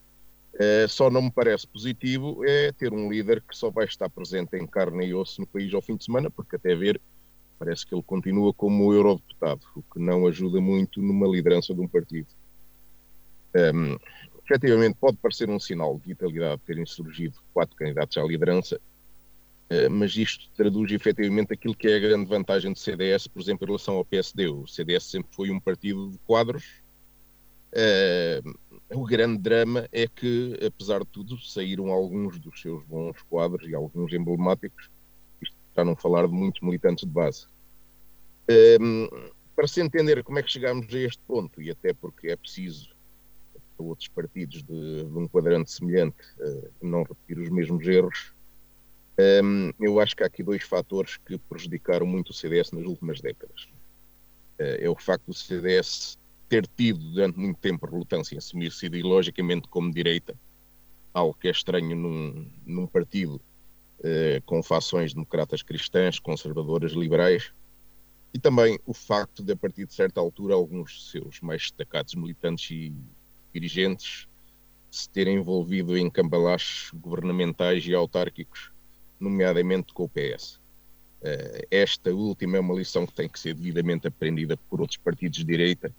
[0.54, 4.56] Uh, só não me parece positivo é ter um líder que só vai estar presente
[4.56, 7.02] em carne e osso no país ao fim de semana, porque até ver
[7.60, 11.88] parece que ele continua como eurodeputado, o que não ajuda muito numa liderança de um
[11.88, 12.28] partido.
[13.56, 13.98] Um,
[14.46, 18.80] efetivamente pode parecer um sinal de vitalidade terem surgido quatro candidatos à liderança,
[19.70, 23.66] eh, mas isto traduz efetivamente aquilo que é a grande vantagem do CDS, por exemplo,
[23.66, 24.48] em relação ao PSD.
[24.48, 26.84] O CDS sempre foi um partido de quadros.
[27.74, 28.58] Uh,
[28.94, 33.76] o grande drama é que, apesar de tudo, saíram alguns dos seus bons quadros e
[33.76, 34.90] alguns emblemáticos,
[35.42, 37.48] isto para não falar de muitos militantes de base.
[38.50, 42.38] Uh, para se entender como é que chegamos a este ponto, e até porque é
[42.38, 42.95] preciso
[43.84, 48.34] outros partidos de, de um quadrante semelhante uh, não repetir os mesmos erros.
[49.44, 53.22] Um, eu acho que há aqui dois fatores que prejudicaram muito o CDS nas últimas
[53.22, 53.64] décadas.
[54.60, 56.18] Uh, é o facto do CDS
[56.48, 60.36] ter tido durante muito tempo relutância em assumir-se ideologicamente como direita,
[61.14, 63.42] algo que é estranho num, num partido
[64.46, 67.52] com fações democratas cristãs, conservadoras, liberais,
[68.36, 72.16] e também o facto de, a partir de certa altura, alguns de seus mais destacados
[72.16, 72.94] militantes e
[73.60, 74.28] dirigentes
[74.92, 78.72] se terem envolvido em cambalaches governamentais e autárquicos,
[79.20, 80.60] nomeadamente com o PS.
[81.22, 85.40] Eh, esta última é uma lição que tem que ser devidamente aprendida por outros partidos
[85.40, 85.94] de direita,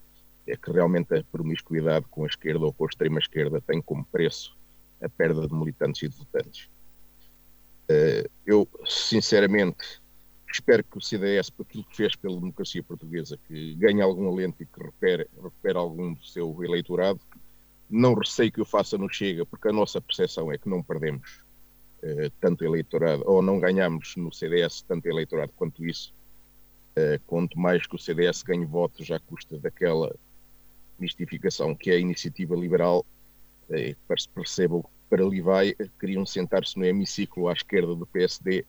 [0.47, 4.57] é que realmente a promiscuidade com a esquerda ou com a extrema-esquerda tem como preço
[5.01, 6.69] a perda de militantes e de votantes.
[7.89, 10.01] Eh, eu, sinceramente,
[10.57, 14.63] Espero que o CDS, por aquilo que fez pela democracia portuguesa, que ganhe algum alento
[14.63, 15.29] e que recupere,
[15.75, 17.21] algum do seu eleitorado,
[17.89, 21.41] não receio que o faça no Chega, porque a nossa percepção é que não perdemos
[22.03, 26.13] eh, tanto eleitorado, ou não ganhamos no CDS tanto eleitorado quanto isso,
[26.97, 30.15] eh, quanto mais que o CDS ganhe votos à custa daquela
[30.99, 33.05] mistificação que é a iniciativa liberal,
[33.71, 34.29] eh, para se
[35.09, 38.65] para ali vai, queriam sentar-se no hemiciclo à esquerda do PSD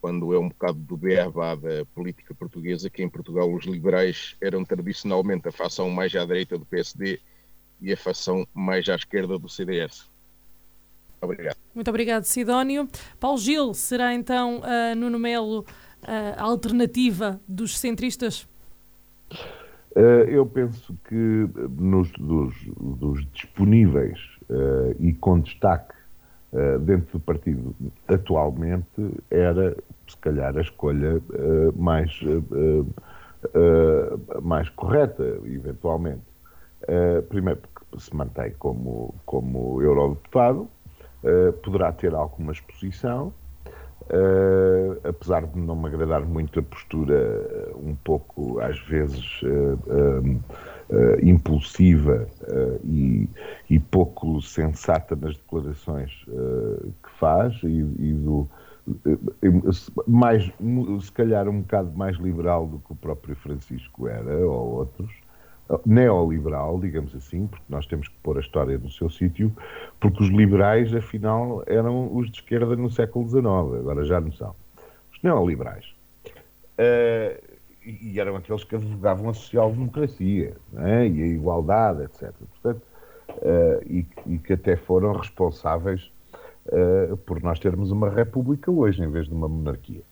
[0.00, 4.64] quando é um bocado do beabá da política portuguesa, que em Portugal os liberais eram
[4.64, 7.20] tradicionalmente a fação mais à direita do PSD
[7.80, 10.08] e a fação mais à esquerda do CDS.
[11.20, 11.56] Obrigado.
[11.74, 12.88] Muito obrigado, Sidónio.
[13.18, 15.66] Paulo Gil, será então uh, Nuno Melo
[16.02, 18.48] a alternativa dos centristas?
[19.94, 21.14] Uh, eu penso que
[21.78, 24.18] nos, dos, dos disponíveis
[24.48, 25.94] uh, e com destaque
[26.52, 27.74] uh, dentro do partido
[28.08, 28.86] atualmente
[29.30, 29.76] era
[30.10, 32.86] se calhar a escolha uh, mais, uh,
[33.54, 36.22] uh, mais correta, eventualmente.
[37.28, 40.68] primeiro, porque se mantém como, como eurodeputado,
[41.62, 43.32] poderá ter alguma exposição,
[45.04, 49.40] apesar de não me agradar muito a postura um pouco, às vezes,
[51.22, 52.26] impulsiva
[52.82, 53.28] e,
[53.68, 58.48] e, pouco sensata nas declarações que faz e, e do
[60.06, 60.50] mais,
[61.02, 65.10] se calhar um bocado mais liberal do que o próprio Francisco era, ou outros,
[65.86, 69.52] neoliberal, digamos assim, porque nós temos que pôr a história no seu sítio,
[70.00, 73.44] porque os liberais, afinal, eram os de esquerda no século XIX,
[73.80, 74.54] agora já não são.
[75.12, 75.86] Os neoliberais.
[76.78, 81.06] Uh, e eram aqueles que advogavam a social-democracia é?
[81.06, 82.32] e a igualdade, etc.
[82.32, 82.82] Portanto,
[83.28, 86.10] uh, e, e que até foram responsáveis
[86.66, 90.02] uh, por nós termos uma república hoje em vez de uma monarquia.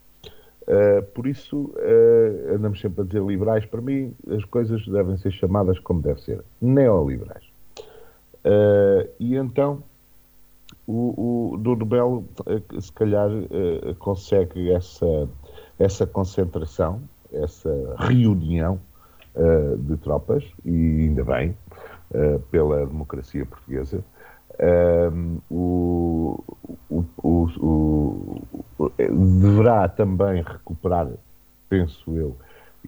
[0.68, 3.64] Uh, por isso, uh, andamos sempre a dizer liberais.
[3.64, 7.42] Para mim, as coisas devem ser chamadas como deve ser: neoliberais.
[8.44, 9.82] Uh, e então,
[10.86, 12.24] o, o Nuno Belo,
[12.80, 13.30] se calhar,
[13.98, 15.28] consegue essa,
[15.78, 17.00] essa concentração,
[17.32, 18.78] essa reunião
[19.80, 21.56] de tropas, e ainda bem,
[22.50, 24.02] pela democracia portuguesa,
[24.60, 26.44] um, o,
[26.90, 27.06] o,
[27.58, 31.08] o, deverá também recuperar,
[31.68, 32.36] penso eu,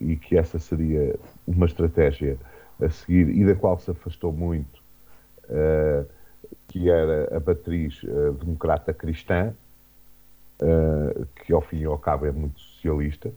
[0.01, 1.17] e que essa seria
[1.47, 2.37] uma estratégia
[2.83, 4.83] a seguir e da qual se afastou muito,
[5.49, 6.07] uh,
[6.69, 9.53] que era a matriz uh, democrata cristã,
[10.63, 13.31] uh, que ao fim e ao cabo é muito socialista,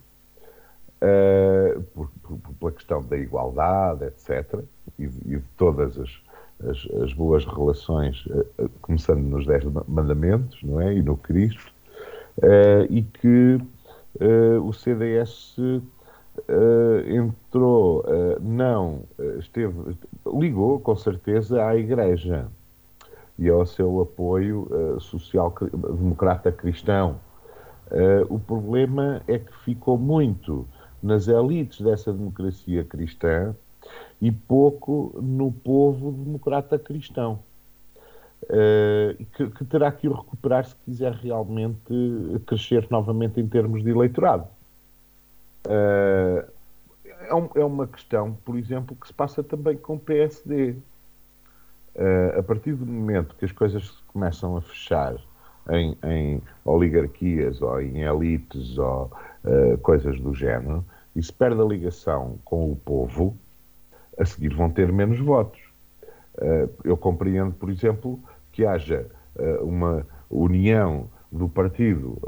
[1.94, 4.58] por, por, pela questão da igualdade, etc.,
[4.98, 6.23] e, e de todas as
[6.70, 10.94] as, as boas relações, uh, começando nos Dez Mandamentos, não é?
[10.94, 11.74] E no Cristo,
[12.38, 13.60] uh, e que
[14.62, 15.56] o CDS
[17.08, 18.06] entrou,
[18.40, 19.02] não,
[19.40, 19.98] esteve,
[20.28, 22.48] ligou com certeza à Igreja
[23.40, 24.68] e ao seu apoio
[25.00, 27.16] social-democrata cristão.
[28.30, 30.68] o problema é que ficou muito
[31.02, 33.56] nas elites dessa democracia cristã
[34.24, 37.40] e pouco no povo democrata cristão,
[38.44, 41.94] uh, que, que, terá que o recuperar se quiser realmente
[42.46, 44.48] crescer novamente em termos de eleitorado.
[45.68, 46.50] Uh,
[47.06, 50.72] é, é, uma questão, por exemplo, que se passa também com o PSD.
[50.72, 50.80] Uh,
[51.96, 55.16] eh, a partir do momento que as coisas começam a fechar
[55.70, 59.12] em, em oligarquias ou em elites ou
[59.82, 60.84] coisas do género,
[61.16, 63.38] e se perde a ligação com o povo,
[64.18, 65.60] a seguir vão ter menos votos.
[66.40, 68.20] Eh, eu compreendo, por exemplo,
[68.52, 69.06] que haja
[69.38, 72.20] eh, uma união do partido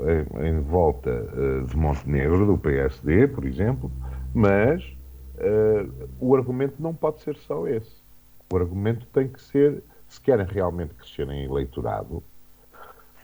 [0.41, 3.91] em, volta eh, de Montenegro, do PSD, por exemplo,
[4.33, 4.95] mas
[6.17, 8.01] o argumento não pode ser só esse.
[8.51, 12.23] O argumento tem que ser, se querem realmente crescer em eleitorado,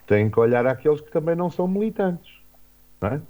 [0.06, 2.42] têm que olhar àqueles que também não são militantes.
[3.00, 3.22] Não é?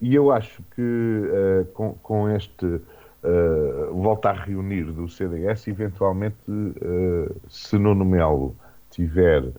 [0.00, 2.80] E eu acho que uh, com, com este
[3.24, 8.54] uh, volta a reunir do CDS, eventualmente, uh, se Nuno Melo
[8.90, 9.54] tiver uh,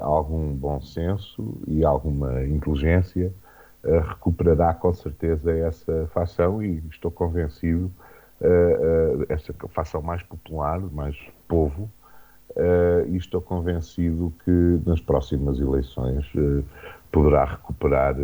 [0.00, 3.32] algum bom senso e alguma inteligência,
[4.08, 7.92] recuperará com certeza essa facção e estou convencido,
[9.28, 11.14] essa facção mais popular, mais
[11.46, 11.90] povo,
[13.06, 16.24] e estou convencido que nas próximas eleições
[17.12, 18.14] poderá recuperar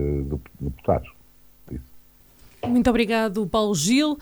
[0.58, 1.12] deputados.
[2.66, 4.12] Muito obrigado, Paulo Gil.
[4.12, 4.18] Uh,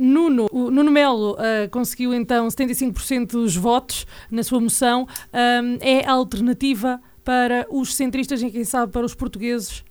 [0.00, 5.02] Nuno, o Nuno Melo uh, conseguiu então 75% dos votos na sua moção.
[5.02, 9.84] Uh, é a alternativa para os centristas e, quem sabe, para os portugueses?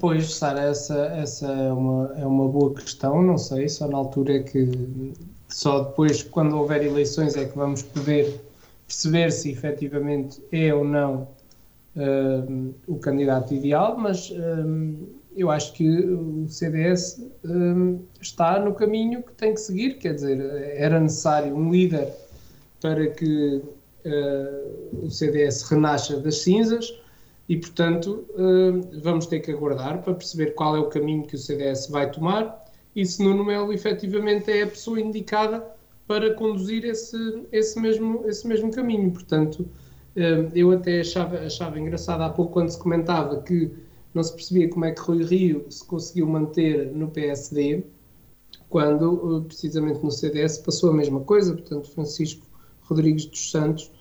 [0.00, 3.22] pois, Sara, essa, essa é, uma, é uma boa questão.
[3.22, 5.12] Não sei, só na altura é que,
[5.48, 8.40] só depois, quando houver eleições, é que vamos poder
[8.86, 11.28] perceber se efetivamente é ou não
[12.86, 14.30] o candidato ideal, mas
[15.36, 20.40] eu acho que o CDS um, está no caminho que tem que seguir, quer dizer,
[20.76, 22.08] era necessário um líder
[22.80, 23.62] para que
[24.04, 26.98] uh, o CDS renasça das cinzas
[27.48, 31.38] e, portanto, uh, vamos ter que aguardar para perceber qual é o caminho que o
[31.38, 32.64] CDS vai tomar
[32.94, 35.62] e se Nuno Melo efetivamente é a pessoa indicada
[36.06, 39.10] para conduzir esse, esse, mesmo, esse mesmo caminho.
[39.10, 39.68] Portanto,
[40.16, 43.85] uh, eu até achava, achava engraçado há pouco quando se comentava que
[44.16, 47.84] não se percebia como é que Rui Rio se conseguiu manter no PSD,
[48.70, 51.52] quando, eh, precisamente no CDS, passou a mesma coisa.
[51.52, 52.46] Portanto, Francisco
[52.80, 53.92] Rodrigues dos Santos,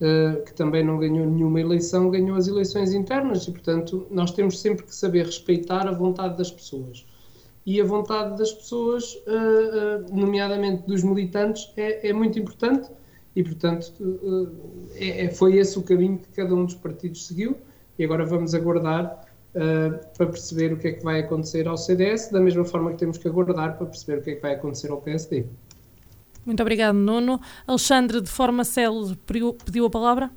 [0.00, 4.60] eh, que também não ganhou nenhuma eleição, ganhou as eleições internas e, portanto, nós temos
[4.60, 7.04] sempre que saber respeitar a vontade das pessoas.
[7.66, 12.88] E a vontade das pessoas, eh, nomeadamente dos militantes, é, é muito importante
[13.34, 13.92] e, portanto,
[14.94, 17.56] é, é, foi esse o caminho que cada um dos partidos seguiu.
[17.98, 19.25] E agora vamos aguardar
[19.56, 22.98] uh, para perceber o que é que vai acontecer ao CDS, da mesma forma que
[22.98, 25.46] temos que aguardar para perceber o que é que vai acontecer ao PSD.
[26.44, 27.40] Muito obrigado, Nuno.
[27.66, 29.18] Alexandre, de forma célebre,
[29.64, 30.30] pediu a palavra?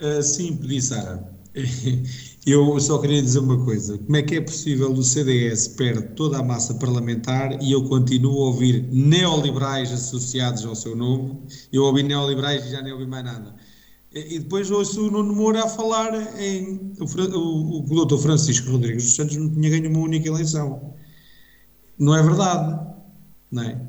[0.00, 1.22] Uh, sim, pedi, Sara.
[2.46, 6.38] Eu só queria dizer uma coisa: como é que é possível o CDS perde toda
[6.38, 11.38] a massa parlamentar e eu continuo a ouvir neoliberais associados ao seu nome?
[11.72, 13.54] Eu ouvi neoliberais e já nem ouvi mais nada.
[14.14, 16.92] E depois ouço o Nuno Moura a falar em.
[17.00, 20.94] O, o, o doutor Francisco Rodrigues dos Santos não tinha ganho uma única eleição.
[21.98, 22.80] Não é verdade.
[23.50, 23.80] Não é?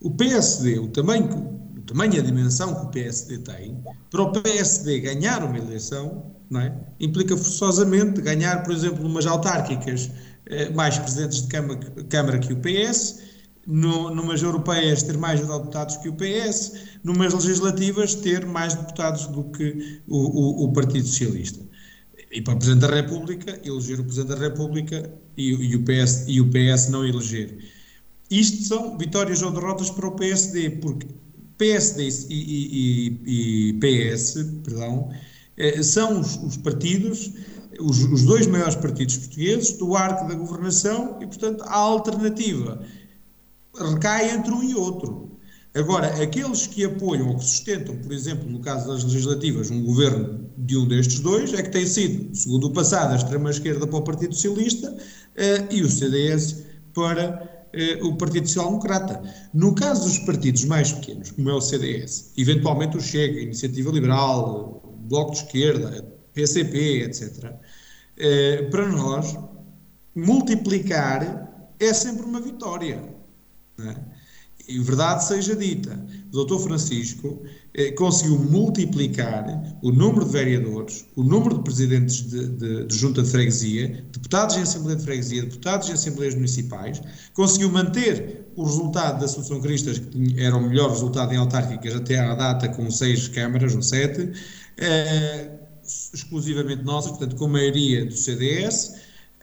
[0.00, 4.32] O PSD, o tamanho, o tamanho e a dimensão que o PSD tem, para o
[4.32, 6.74] PSD ganhar uma eleição, não é?
[6.98, 10.10] implica forçosamente ganhar, por exemplo, umas autárquicas
[10.46, 13.22] eh, mais presidentes de Câmara, Câmara que o PS
[13.66, 19.44] no, numas europeias ter mais deputados que o PS, numas legislativas ter mais deputados do
[19.44, 21.60] que o, o, o Partido Socialista.
[22.30, 26.24] E para o Presidente da República, eleger o Presidente da República e, e, o PS,
[26.26, 27.58] e o PS não eleger.
[28.30, 31.06] Isto são vitórias ou derrotas para o PSD, porque
[31.56, 34.34] PSD e, e, e PS,
[34.64, 35.10] perdão,
[35.56, 37.32] eh, são os, os partidos,
[37.78, 42.84] os, os, dois maiores partidos portugueses do arco da governação e, portanto, a alternativa
[43.78, 45.24] recai entre um e outro.
[45.74, 50.48] Agora, aqueles que apoiam ou que sustentam, por exemplo, no caso das legislativas, um governo
[50.56, 54.02] de um destes dois, é que tem sido, segundo o passado, a extrema-esquerda para o
[54.02, 54.96] Partido Socialista
[55.34, 56.62] eh, e o CDS
[56.94, 59.20] para eh, o Partido Social Democrata.
[59.52, 63.90] No caso dos partidos mais pequenos, como é o CDS, eventualmente o Chega, a Iniciativa
[63.90, 67.52] Liberal, Bloco de Esquerda, PCP, etc.,
[68.16, 69.36] eh, para nós,
[70.14, 73.13] multiplicar é sempre uma vitória.
[73.78, 73.94] Né?
[74.66, 76.00] E verdade seja dita,
[76.32, 76.58] o Dr.
[76.58, 77.42] Francisco
[77.74, 79.44] eh, conseguiu multiplicar
[79.82, 84.56] o número de vereadores, o número de presidentes de, de, de, junta de freguesia, deputados
[84.56, 87.02] em Assembleia de Freguesia, deputados em Assembleias Municipais,
[87.34, 92.18] conseguiu manter o resultado da Associação Cristas, que era o melhor resultado em autárquicas até
[92.18, 94.32] à data, com seis câmaras ou sete,
[94.78, 95.50] eh,
[96.14, 98.94] exclusivamente nossas, portanto, com maioria do CDS,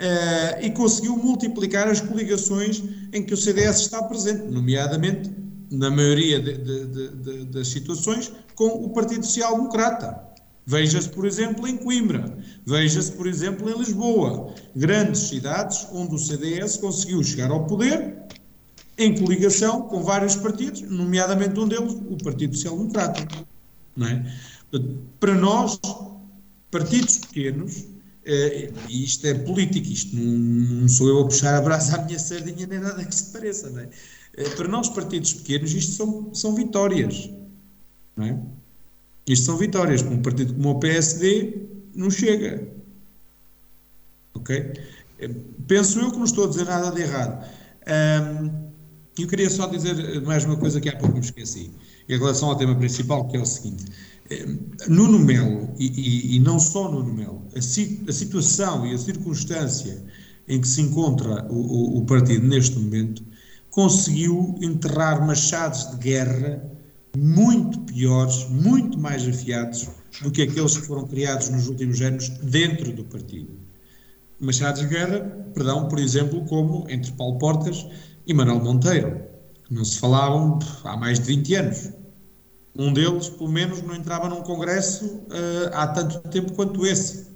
[0.02, 2.84] uh, e conseguiu multiplicar as coligações
[3.14, 5.30] em que o CDS está presente, nomeadamente,
[5.72, 10.32] na maioria de, de, de, das situações, com o Partido Social Democrata.
[10.66, 16.78] Veja-se, por exemplo, em Coimbra, veja-se, por exemplo, em Lisboa, grandes cidades onde o CDS
[16.78, 18.16] conseguiu chegar ao poder
[18.98, 23.46] em coligação com vários partidos, nomeadamente um deles, o Partido Social Democrata.
[24.02, 24.24] É?
[25.20, 25.80] Para nós,
[26.70, 27.86] partidos pequenos,
[28.22, 32.20] Uh, isto é político, isto não, não, sou eu a puxar a brasa à minha
[32.20, 33.86] sardinha nem nada que se pareça, não é?
[33.86, 37.32] Uh, para nós, partidos pequenos, isto são, são vitórias,
[38.16, 38.40] não é?
[39.26, 41.64] Isto são vitórias, para um partido como o PSD
[41.96, 42.68] não chega,
[44.36, 44.72] ok?
[45.20, 45.36] Uh,
[45.68, 47.44] penso eu que não estou a dizer nada de errado.
[47.88, 48.72] Um,
[49.18, 51.72] eu queria só dizer mais uma coisa que há pouco me esqueci,
[52.08, 53.86] em relação ao tema principal, que é o seguinte.
[54.88, 60.04] Nuno Melo, e, e, e, não só Nuno Melo, a, a, situação e a circunstância
[60.48, 63.24] em que se encontra o, o, o partido neste momento
[63.70, 66.62] conseguiu enterrar machados de guerra
[67.18, 69.90] muito piores, muito mais afiados
[70.22, 73.52] do que aqueles que foram criados nos últimos anos dentro do partido.
[74.40, 75.20] Machados de guerra,
[75.54, 77.86] perdão, por exemplo, como entre Paulo Portas
[78.26, 79.22] e Manuel Monteiro,
[79.66, 81.90] que não se falavam há mais de 20 anos.
[82.76, 87.28] Um deles, pelo menos, não entrava num congresso uh, há tanto tempo quanto esse,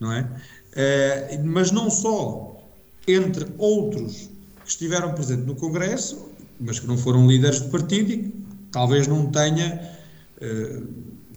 [0.00, 0.22] não é?
[0.22, 2.60] Uh, mas não só
[3.08, 4.28] entre outros
[4.64, 6.28] que estiveram presentes no congresso,
[6.60, 8.34] mas que não foram líderes de partido e
[8.70, 9.96] talvez não tenha
[10.42, 10.86] uh,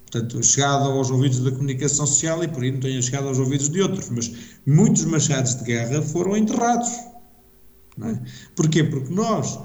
[0.09, 3.69] portanto, chegado aos ouvidos da comunicação social e por aí não tenha chegado aos ouvidos
[3.69, 4.31] de outros, mas
[4.65, 6.89] muitos machados de guerra foram enterrados.
[7.95, 8.21] Não é?
[8.55, 8.83] Porquê?
[8.83, 9.59] Porque nós,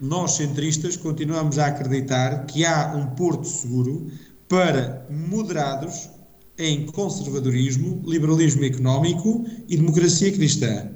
[0.00, 4.10] nós centristas, continuamos a acreditar que há um porto seguro
[4.48, 6.10] para moderados
[6.58, 10.90] em conservadorismo, liberalismo económico e democracia cristã.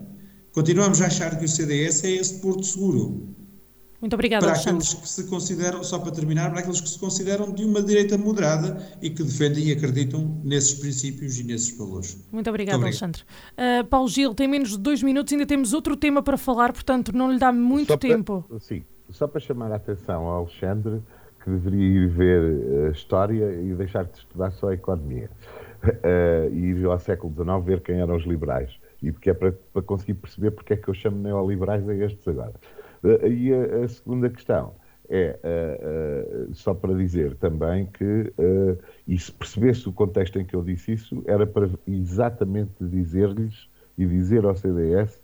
[0.52, 3.34] Continuamos a achar que o CDS é esse porto seguro.
[4.00, 4.86] Muito obrigada, para Alexandre.
[4.86, 8.18] aqueles que se consideram, só para terminar, para aqueles que se consideram de uma direita
[8.18, 12.18] moderada e que defendem e acreditam nesses princípios e nesses valores.
[12.30, 13.22] Muito obrigada, muito Alexandre.
[13.52, 17.16] Uh, Paulo Gil, tem menos de dois minutos, ainda temos outro tema para falar, portanto
[17.16, 18.44] não lhe dá muito só tempo.
[18.46, 21.02] Para, sim, só para chamar a atenção ao Alexandre,
[21.42, 25.30] que deveria ir ver a história e deixar de estudar só a economia.
[25.84, 28.78] Uh, e ir ao século XIX ver quem eram os liberais.
[29.02, 32.26] E porque é para, para conseguir perceber porque é que eu chamo neoliberais a estes
[32.26, 32.54] agora.
[33.04, 34.72] Eh, e a, a segunda questão
[35.08, 40.44] é uh, uh, só para dizer também que, uh, e se percebesse o contexto em
[40.44, 45.20] que eu disse isso, era para exatamente dizer-lhes e dizer ao CDS: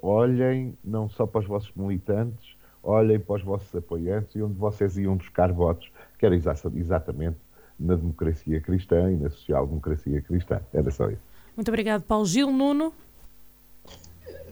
[0.00, 4.96] olhem não só para os vossos militantes, olhem para os vossos apoiantes e onde vocês
[4.96, 7.36] iam buscar votos, que era exa exatamente
[7.78, 10.60] na democracia cristã e na social-democracia cristã.
[10.72, 11.22] Era só isso.
[11.56, 12.50] Muito obrigado, Paulo Gil.
[12.50, 12.92] Nuno?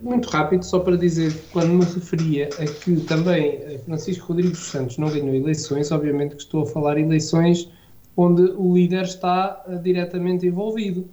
[0.02, 4.98] muito rápido, só para dizer, quando me referia a que também Francisco Rodrigues dos Santos
[4.98, 7.70] não ganhou eleições, obviamente que estou a falar eleições
[8.16, 11.08] onde o líder está uh, diretamente envolvido, uh,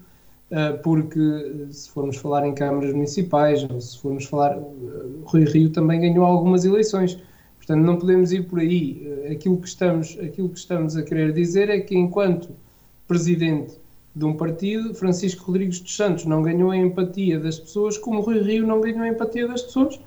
[0.84, 6.00] porque se formos falar em câmaras municipais, ou se formos falar, uh, Rui Rio também
[6.00, 7.18] ganhou algumas eleições,
[7.58, 9.28] portanto não podemos ir por aí.
[9.30, 12.50] aquilo, que estamos, aquilo que estamos a querer dizer é que enquanto
[13.08, 13.76] presidente
[14.16, 18.42] de um partido, Francisco Rodrigues dos Santos não ganhou a empatia das pessoas, como Rui
[18.42, 20.00] Rio não ganhou a empatia das pessoas.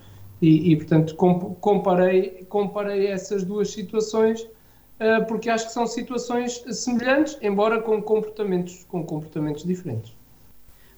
[0.43, 7.37] E, e portanto, comparei, comparei essas duas situações uh, porque acho que são situações semelhantes,
[7.43, 10.15] embora com comportamentos, com comportamentos diferentes.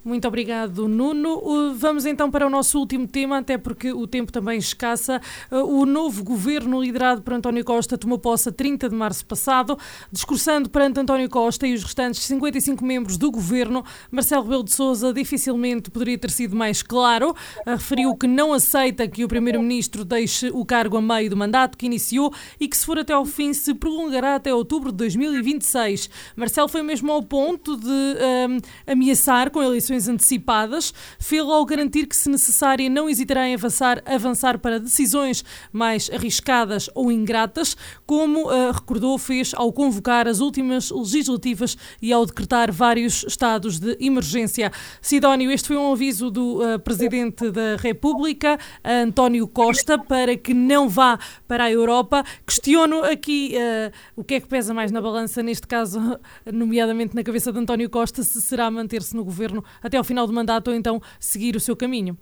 [0.04, 1.74] Muito obrigado, Nuno.
[1.76, 5.20] Vamos então para o nosso último tema, até porque o tempo também escassa.
[5.48, 9.78] O novo governo liderado por António Costa tomou posse a 30 de março passado.
[10.10, 15.12] Discursando perante António Costa e os restantes 55 membros do governo, Marcelo Rebelo de Sousa
[15.12, 17.32] dificilmente poderia ter sido mais claro.
[17.64, 21.86] Referiu que não aceita que o primeiro-ministro deixe o cargo a meio do mandato que
[21.86, 26.10] iniciou e que, se for até ao fim, se prolongará até outubro de 2026.
[26.34, 32.06] Marcelo foi mesmo ao ponto de um, ameaçar com eleições eleições antecipadas, fê-lo ao garantir
[32.06, 37.76] que, se necessária, não hesitará em avançar, avançar para decisões mais arriscadas ou ingratas,
[38.06, 43.96] como uh, recordou fez ao convocar as últimas legislativas e ao decretar vários estados de
[44.00, 44.72] emergência.
[45.00, 50.88] Sidónio, este foi um aviso do uh, Presidente da República, António Costa, para que não
[50.88, 52.24] vá para a Europa.
[52.46, 56.00] Questiono aqui uh, o que é que pesa mais na balança, neste caso,
[56.52, 60.32] nomeadamente na cabeça de António Costa, se será manter-se no governo até ao final do
[60.32, 62.16] mandato ou então seguir o seu caminho?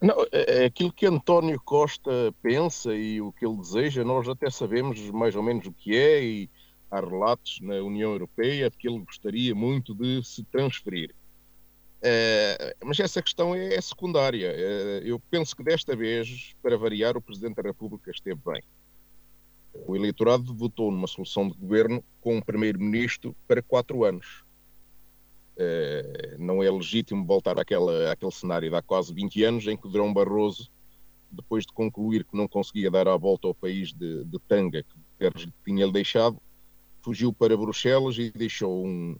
[0.00, 4.50] Não, é, é aquilo que António Costa pensa e o que ele deseja, nós até
[4.50, 6.50] sabemos mais ou menos o que é e
[6.90, 11.14] há relatos na União Europeia de que ele gostaria muito de se transferir.
[12.02, 14.52] É, mas essa questão é, é secundária.
[14.52, 18.60] É, eu penso que desta vez, para variar, o Presidente da República esteve bem.
[19.86, 24.41] O eleitorado votou numa solução de governo com um Primeiro-Ministro para quatro anos.
[25.56, 29.86] Eh, não é legítimo voltar àquela, àquele cenário de há quase 20 anos em que
[29.86, 30.70] o Drão Barroso,
[31.30, 34.94] depois de concluir que não conseguia dar a volta ao país de, de tanga que
[34.96, 36.40] Guterres tinha-lhe deixado,
[37.02, 39.16] fugiu para Bruxelas e deixou um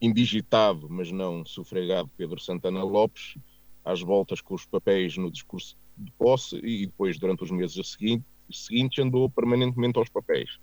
[0.00, 3.36] indigitado, mas não sufragado Pedro Santana Lopes
[3.84, 8.26] às voltas com os papéis no discurso de posse e depois, durante os meses seguintes,
[8.50, 10.58] seguintes andou permanentemente aos papéis.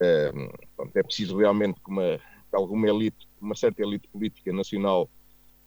[0.00, 0.32] É,
[0.94, 2.18] é preciso realmente que uma
[2.56, 5.08] alguma elite, uma certa elite política nacional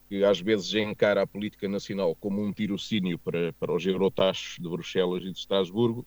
[0.09, 4.69] que às vezes encara a política nacional como um tirocínio para, para os eurotachos de
[4.69, 6.05] Bruxelas e de Estrasburgo,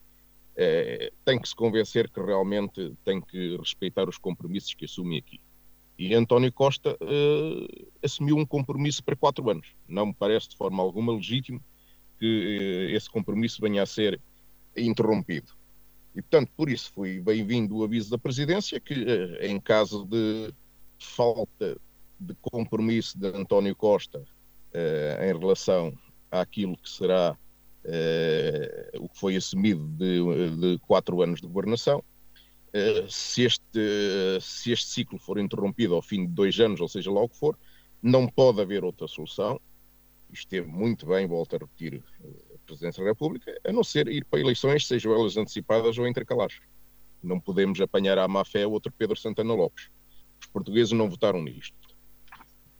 [0.56, 5.40] é, tem que se convencer que realmente tem que respeitar os compromissos que assume aqui.
[5.98, 9.74] E António Costa uh, assumiu um compromisso para quatro anos.
[9.88, 11.60] Não me parece de forma alguma legítimo
[12.18, 14.20] que uh, esse compromisso venha a ser
[14.76, 15.52] interrompido.
[16.14, 18.94] E, portanto, por isso foi bem-vindo o aviso da Presidência que,
[19.40, 20.52] em caso de
[20.98, 21.76] falta
[22.18, 24.24] de compromisso de António Costa
[25.22, 25.96] em relação
[26.30, 27.36] àquilo que será
[29.00, 30.20] o que foi assumido de,
[30.56, 32.02] de quatro anos de governação,
[32.78, 37.10] eh, se, este, se este ciclo for interrompido ao fim de dois anos, ou seja
[37.10, 37.58] lá o que for,
[38.02, 39.58] não pode haver outra solução.
[40.30, 44.26] Esteve muito bem, volto a repetir, eh, a Presidência da República, a não ser ir
[44.26, 46.60] para eleições, sejam elas antecipadas ou intercalares.
[47.22, 49.88] Não podemos apanhar à má fé outro Pedro Santana Lopes.
[50.56, 51.76] Portugueses não votaram nisto.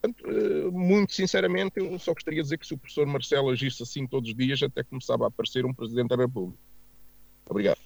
[0.01, 3.83] Portanto, eh, muito sinceramente, eu só gostaria de dizer que se o professor Marcelo agisse
[3.83, 6.59] assim todos os dias, até começava a aparecer um Presidente da República.
[7.47, 7.79] Obrigado.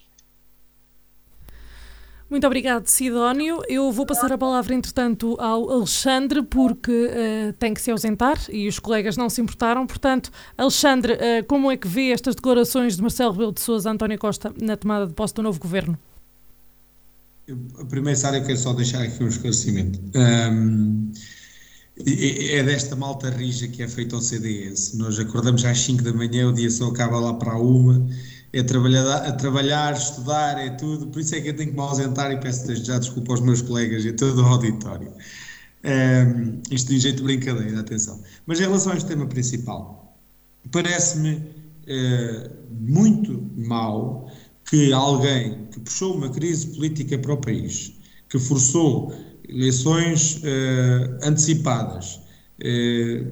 [2.30, 3.60] Muito obrigado, Sidónio.
[3.68, 8.68] Eu vou passar a palavra, entretanto, ao Alexandre, porque uh, tem que se ausentar e
[8.68, 9.84] os colegas não se importaram.
[9.84, 14.16] Portanto, Alexandre, uh, como é que vê estas declarações de Marcelo Rebelo de Sousa António
[14.16, 15.98] Costa na tomada de posse do novo governo?
[17.78, 20.00] A primeira, Sara, eu quero só deixar aqui um esclarecimento.
[20.14, 21.12] Um,
[22.06, 24.94] é desta malta rija que é feita ao CDS.
[24.94, 28.08] Nós acordamos às 5 da manhã, o dia só acaba lá para a uma
[28.52, 31.06] é trabalhar, a trabalhar, estudar, é tudo.
[31.08, 33.62] Por isso é que eu tenho que me ausentar e peço já desculpa aos meus
[33.62, 35.12] colegas e a todo o auditório.
[35.84, 38.20] Um, isto de jeito de brincadeira, atenção.
[38.46, 40.18] Mas em relação a este tema principal,
[40.70, 44.30] parece-me uh, muito mal
[44.70, 47.92] que alguém que puxou uma crise política para o país,
[48.28, 49.12] que forçou
[49.48, 53.26] eleições uh, antecipadas uh,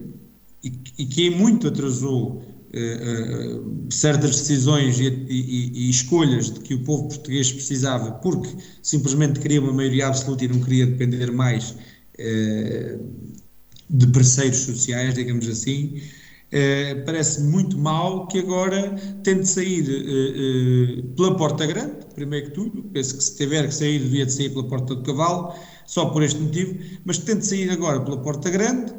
[0.64, 6.82] e, e, que muito atrasou uh, certas decisões e, e, e, escolhas de que o
[6.82, 11.76] povo português precisava, porque simplesmente queria uma maioria absoluta e não queria depender mais
[13.88, 16.02] de parceiros sociais, digamos assim.
[16.50, 22.82] Uh, parece muito mal que agora tente sair uh, pela porta grande, primeiro que tudo,
[22.84, 25.52] penso que se tiver que sair, devia de sair pela porta do cavalo,
[25.84, 28.94] só por este motivo, mas tente sair agora pela porta grande,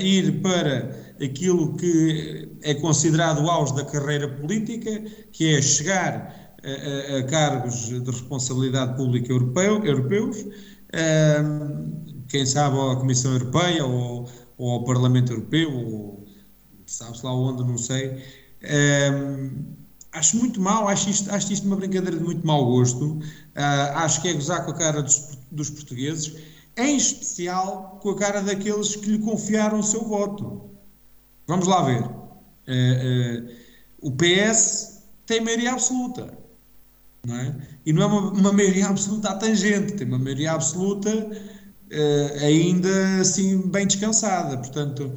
[0.00, 0.90] ir para
[1.22, 7.22] aquilo que é considerado o auge da carreira política, que é chegar a, a, a
[7.24, 10.44] cargos de responsabilidade pública europeu, europeus,
[12.28, 16.15] quem sabe à Comissão Europeia ou, ou ao Parlamento Europeu, ou
[16.86, 18.22] sabe-se lá onde, não sei.
[19.12, 19.76] Um,
[20.12, 23.22] acho muito mal, acho isto, acho isto uma brincadeira de muito mau gosto, uh,
[23.96, 26.34] acho que é gozar com a cara dos, dos portugueses,
[26.76, 30.70] em especial com a cara daqueles que lhe confiaram o seu voto.
[31.46, 32.02] Vamos lá ver.
[32.02, 33.50] Uh, uh,
[34.00, 36.32] o PS tem maioria absoluta.
[37.24, 37.56] Não é?
[37.84, 41.10] E não é uma, uma maioria absoluta à tangente, tem uma maioria absoluta
[42.40, 44.58] ainda assim bem descansada.
[44.58, 45.12] Portanto,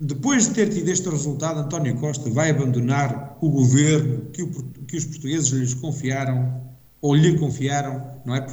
[0.00, 4.50] depois de ter tido este resultado, António Costa vai abandonar o governo que, o,
[4.86, 6.60] que os portugueses lhes confiaram,
[7.00, 8.46] ou lhe confiaram, não é?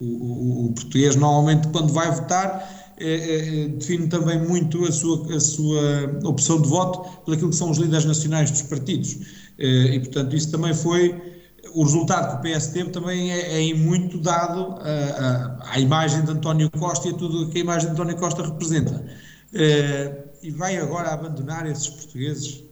[0.00, 4.92] O, o, o português normalmente quando vai votar é, é, é, define também muito a
[4.92, 9.18] sua, a sua opção de voto por aquilo que são os líderes nacionais dos partidos.
[9.58, 11.14] É, e, portanto, isso também foi.
[11.74, 14.76] O resultado que o PS teve também é, é muito dado
[15.60, 19.04] à imagem de António Costa e a tudo que a imagem de António Costa representa.
[19.52, 22.64] É, e vai agora abandonar esses portugueses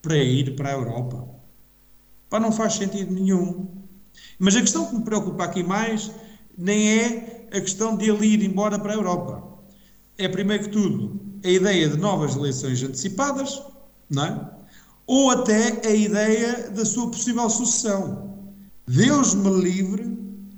[0.00, 1.28] para ir para a Europa.
[2.28, 3.68] Pá, não faz sentido nenhum.
[4.38, 6.10] Mas a questão que me preocupa aqui mais
[6.56, 9.52] nem é a questão de ele ir embora para a Europa
[10.18, 13.62] é, primeiro que tudo, a ideia de novas eleições antecipadas,
[14.08, 14.50] não é?
[15.06, 18.38] ou até a ideia da sua possível sucessão.
[18.86, 20.11] Deus me livre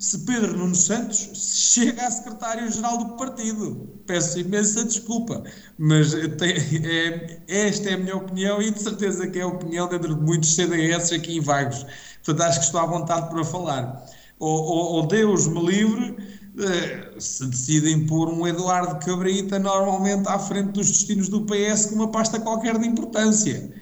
[0.05, 3.88] se Pedro Nuno Santos chega a secretário-geral do partido.
[4.07, 5.42] Peço imensa desculpa,
[5.78, 10.14] mas é, esta é a minha opinião e de certeza que é a opinião dentro
[10.14, 11.86] de muitos CDS aqui em Vagos.
[12.22, 14.05] Portanto, acho que estou à vontade para falar.
[14.38, 16.16] Ou, ou, ou Deus me livre
[16.59, 21.94] eh, se decidem pôr um Eduardo Cabrita normalmente à frente dos destinos do PS com
[21.94, 23.72] uma pasta qualquer de importância.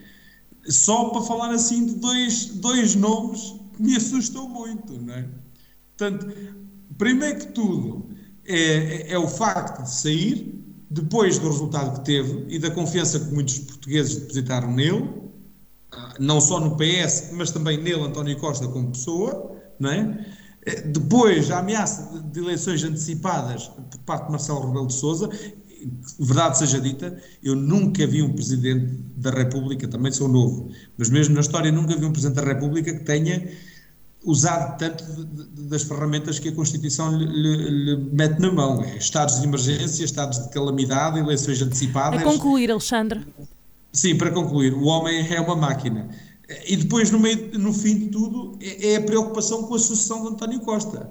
[0.68, 5.41] Só para falar assim de dois, dois nomes que me assustam muito, não é?
[6.02, 6.26] Portanto,
[6.98, 8.08] primeiro que tudo,
[8.44, 10.58] é, é, é o facto de sair,
[10.90, 15.08] depois do resultado que teve e da confiança que muitos portugueses depositaram nele,
[15.92, 20.26] ah, não só no PS, mas também nele, António Costa, como pessoa, não é?
[20.86, 25.28] Depois, a ameaça de eleições antecipadas por parte de Marcelo Rebelo de Sousa,
[26.18, 31.34] verdade seja dita, eu nunca vi um Presidente da República, também sou novo, mas mesmo
[31.34, 33.48] na história nunca vi um Presidente da República que tenha
[34.24, 38.82] usado tanto de, de, das ferramentas que a Constituição lhe, lhe, lhe, mete na mão.
[38.82, 42.20] É estados de emergência, estados de calamidade, eleições antecipadas.
[42.20, 43.26] A concluir, Alexandre.
[43.92, 46.08] Sim, para concluir, o homem é uma máquina.
[46.66, 50.22] E depois, no, meio, no fim de tudo, é, é a preocupação com a sucessão
[50.22, 51.10] de António Costa.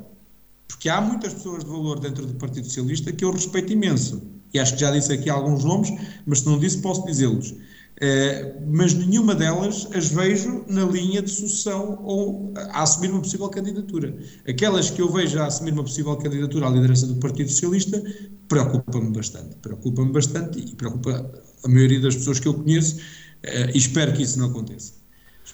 [0.68, 4.22] Porque há muitas pessoas de valor dentro do Partido Socialista que eu respeito imenso.
[4.54, 5.92] E acho que já disse aqui alguns nomes,
[6.26, 7.54] mas se não disse, posso dizê-los.
[8.02, 13.48] Uh, mas nenhuma delas as vejo na linha de sucessão ou a assumir uma possível
[13.48, 14.18] candidatura.
[14.48, 18.02] Aquelas que eu vejo a assumir uma possível candidatura à liderança do Partido Socialista
[18.48, 19.56] preocupa-me bastante.
[19.58, 21.32] Preocupa-me bastante e preocupa
[21.64, 25.01] a maioria das pessoas que eu conheço uh, e espero que isso não aconteça.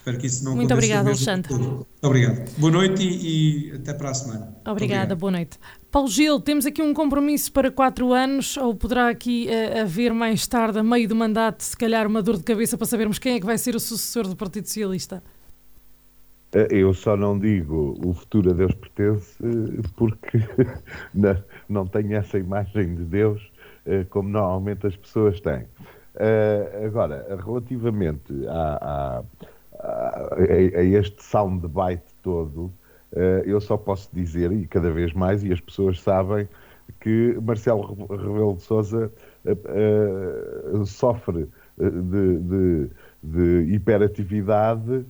[0.08, 1.53] Espero que isso não Muito obrigada, Alexandre.
[1.53, 2.49] Muito obrigado.
[2.58, 4.55] Boa noite e, e, até para a semana.
[4.66, 5.60] Obrigada, boa noite.
[5.91, 10.47] Paulo Gil, temos aqui um compromisso para quatro anos, ou poderá aqui uh, haver mais
[10.47, 13.39] tarde, a meio do mandato, se calhar uma dor de cabeça para sabermos quem é
[13.41, 15.22] que vai ser o sucessor do Partido Socialista?
[16.53, 19.36] Eh, eu só não digo o futuro a Deus pertence
[19.97, 20.39] porque
[21.68, 23.41] não tenho essa imagem de Deus
[23.86, 25.66] eh, como normalmente as pessoas têm.
[26.86, 29.22] Agora, relativamente a,
[29.80, 32.71] a, este soundbite todo,
[33.15, 36.47] eh, eu só posso dizer, e cada vez mais, e as pessoas sabem,
[36.99, 39.11] que Marcelo Rebelo de Sousa
[39.45, 42.89] uh, uh, sofre de, de,
[43.21, 45.05] de hiperatividade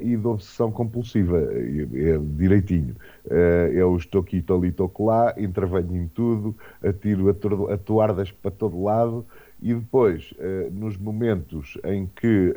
[0.00, 2.96] e de obsessão compulsiva, é, direitinho.
[3.72, 7.28] eu estou aqui, estou ali, estou lá, intervenho em tudo, atiro
[7.70, 9.24] a toardas para todo lado
[9.64, 10.32] e depois,
[10.70, 12.54] nos momentos em que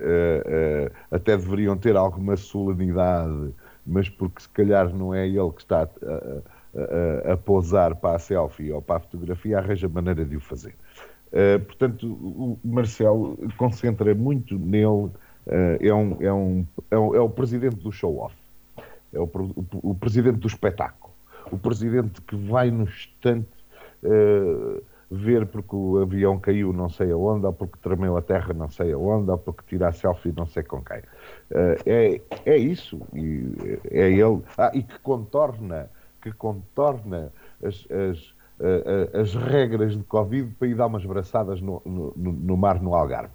[1.10, 3.53] até deveriam ter alguma solenidade
[3.88, 8.20] mas porque se calhar não é ele que está a, a, a pousar para a
[8.20, 10.76] selfie ou para a fotografia, arranja maneira de o fazer.
[11.66, 15.10] Portanto, o Marcelo concentra muito nele,
[15.80, 18.36] é, um, é, um, é, um, é, o presidente do show-off,
[19.14, 19.30] é o,
[19.84, 21.14] o, presidente do espetáculo,
[21.51, 23.47] o presidente que vai no instante
[24.03, 28.70] uh, ver porque o avião caiu não sei aonde, ou porque tremeu a terra não
[28.70, 30.99] sei aonde, ou porque tira a selfie não sei com quem.
[30.99, 34.41] Uh, é, é isso, e, é ele.
[34.58, 35.89] Ah, e que contorna,
[36.22, 37.32] que contorna
[37.64, 38.20] as, as,
[38.60, 42.93] uh, as regras de Covid para ir dar umas braçadas no, no, no mar, no
[42.93, 43.34] Algarve.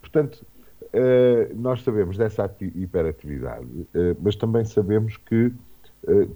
[0.00, 0.44] Portanto,
[1.56, 3.66] nós sabemos dessa hiperatividade,
[4.20, 5.52] mas também sabemos que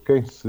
[0.04, 0.48] quem se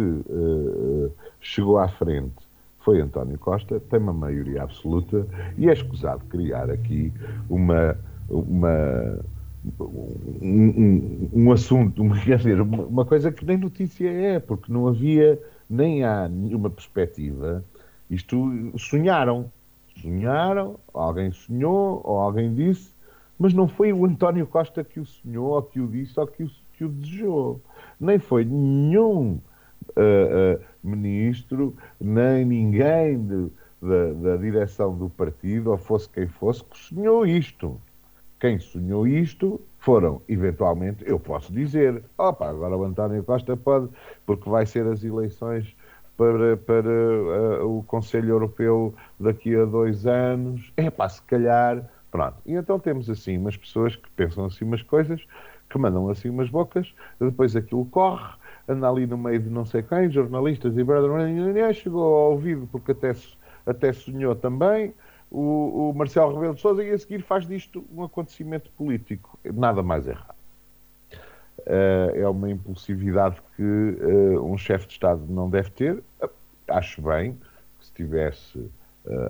[1.40, 2.49] chegou à frente
[2.80, 5.28] foi António Costa, tem uma maioria absoluta
[5.58, 7.12] e é escusado criar aqui
[7.50, 7.98] uma,
[8.30, 9.20] uma,
[9.80, 14.88] um, um, um assunto, uma, quer dizer, uma, coisa que nem notícia é, porque não
[14.88, 17.64] havia, nem há nenhuma perspectiva.
[18.10, 19.52] Isto sonharam.
[20.02, 22.90] Sonharam, alguém sonhou, ou alguém disse,
[23.38, 26.44] mas não foi o António Costa que o sonhou, ou que o disse, ou que
[26.44, 27.62] o, que o desejou.
[28.00, 29.40] Nem foi nenhum
[29.90, 33.52] uh, ministro, nem ninguém de,
[33.82, 37.80] da, da direção do partido, ou fosse quem fosse, que sonhou isto.
[38.40, 43.90] Quem sonhou isto foram, eventualmente, eu posso dizer, opa, agora o António Costa pode,
[44.26, 45.76] porque vai ser as eleições
[46.16, 46.90] para, para
[47.64, 52.36] uh, o Conselho Europeu daqui a dois anos, é pá, se calhar, pronto.
[52.46, 55.26] E então temos assim umas pessoas que pensam assim umas coisas,
[55.70, 58.34] que mandam assim umas bocas, depois aquilo corre,
[58.70, 62.92] anda ali no meio de não sei quem, jornalistas e brother, chegou ao ouvido porque
[62.92, 63.14] até,
[63.66, 64.94] até sonhou também,
[65.32, 69.38] o, o Marcelo Rebelo de Sousa e a seguir faz disto um acontecimento político.
[69.44, 70.38] Nada mais errado.
[71.60, 75.96] Uh, é uma impulsividade que uh, um chefe de Estado não deve ter.
[76.22, 76.30] Uh,
[76.68, 77.34] acho bem
[77.80, 78.70] que se tivesse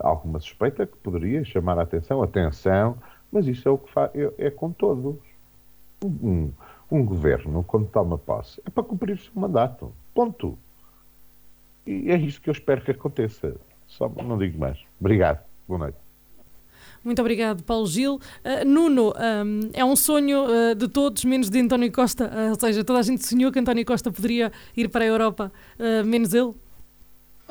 [0.01, 2.97] alguma suspeita que poderia chamar a atenção, atenção,
[3.31, 5.15] mas isso é o que é, é com todos.
[6.03, 6.51] Um,
[6.91, 9.93] um governo, quando toma posse, é para cumprir o seu mandato.
[10.13, 10.57] Ponto.
[11.85, 13.55] E é isso que eu espero que aconteça.
[13.87, 14.77] Só não digo mais.
[14.99, 15.43] Obrigado.
[15.67, 15.97] Boa noite.
[17.03, 18.15] Muito obrigado, Paulo Gil.
[18.15, 22.25] Uh, Nuno, um, é um sonho uh, de todos, menos de António Costa.
[22.25, 25.51] Uh, ou seja, toda a gente sonhou que António Costa poderia ir para a Europa,
[26.05, 26.53] menos ele?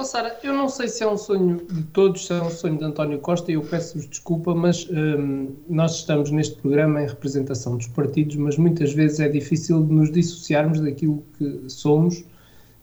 [0.00, 2.78] Oh, Sara, eu não sei se é um sonho de todos, se é um sonho
[2.78, 7.76] de António Costa, e eu peço-vos desculpa, mas um, nós estamos neste programa em representação
[7.76, 12.24] dos partidos, mas muitas vezes é difícil nos dissociarmos daquilo que somos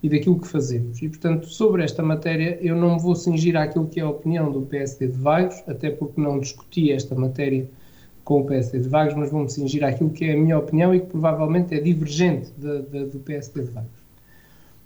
[0.03, 1.01] e daquilo que fazemos.
[1.01, 4.51] E, portanto, sobre esta matéria, eu não me vou cingir àquilo que é a opinião
[4.51, 7.65] do PSD de Vagos, até porque não discuti esta matéria
[8.25, 10.99] com o PSD de Vagos, mas vou-me cingir àquilo que é a minha opinião e
[10.99, 14.04] que provavelmente é divergente de, de, do PSD de Vagos.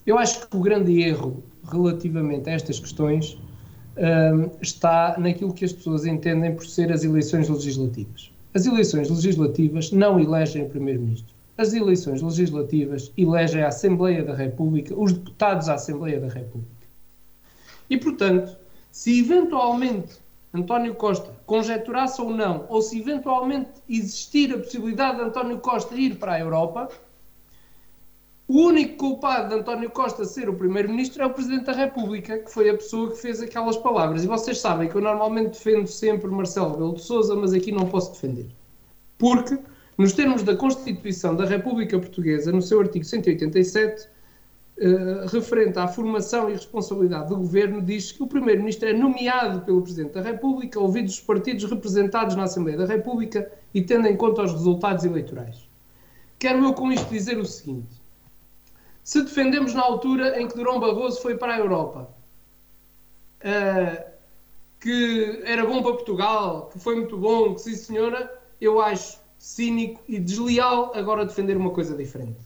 [0.09, 3.37] Eu acho que o grande erro relativamente a estas questões
[3.95, 8.31] um, está naquilo que as pessoas entendem por ser as eleições legislativas.
[8.55, 11.35] As eleições legislativas não elegem o Primeiro-Ministro.
[11.59, 16.87] as eleições legislativas elegem a Assembleia da República, os deputados à Assembleia da República.
[17.87, 18.57] E, portanto,
[18.91, 20.15] se eventualmente
[20.51, 26.15] António Costa conjeturasse ou não, ou se eventualmente existir a possibilidade de António Costa ir
[26.15, 26.89] para a Europa,
[28.49, 32.51] o único culpado de António Costa ser o Primeiro-Ministro é o Presidente da República, que
[32.51, 34.23] foi a pessoa que fez aquelas palavras.
[34.23, 37.85] E vocês sabem que eu normalmente defendo sempre Marcelo Rebelo de Sousa, mas aqui não
[37.85, 38.47] posso defender.
[39.19, 39.55] Porque,
[39.99, 44.09] nos termos da Constituição da República Portuguesa, no seu artigo 187,
[44.79, 49.83] eh, referente à formação e responsabilidade do governo, diz que o Primeiro-Ministro é nomeado pelo
[49.83, 54.41] Presidente da República, ouvidos os partidos representados na Assembleia da República e tendo em conta
[54.41, 55.69] os resultados eleitorais.
[56.39, 57.98] Quero eu com isto dizer o seguinte
[59.09, 62.07] se defendemos na altura em que Durão Barroso foi para a Europa,
[63.41, 64.03] uh,
[64.79, 68.31] que era bom para Portugal, que foi muito bom, que sim senhora,
[68.61, 72.37] eu acho cínico e desleal agora defender uma coisa diferente.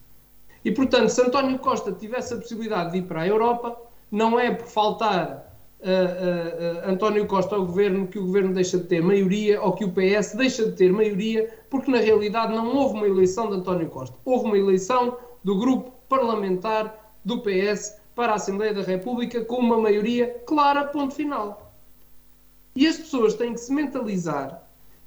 [0.64, 3.78] E portanto, se António Costa tivesse a possibilidade de ir para a Europa,
[4.10, 8.86] não é por faltar uh, uh, António Costa ao governo que o governo deixa de
[8.86, 12.94] ter maioria ou que o PS deixa de ter maioria, porque na realidade não houve
[12.94, 14.16] uma eleição de António Costa.
[14.24, 19.80] Houve uma eleição do grupo parlamentar do PS para a Assembleia da República com uma
[19.80, 21.74] maioria clara, ponto final.
[22.76, 24.64] E as pessoas têm que se mentalizar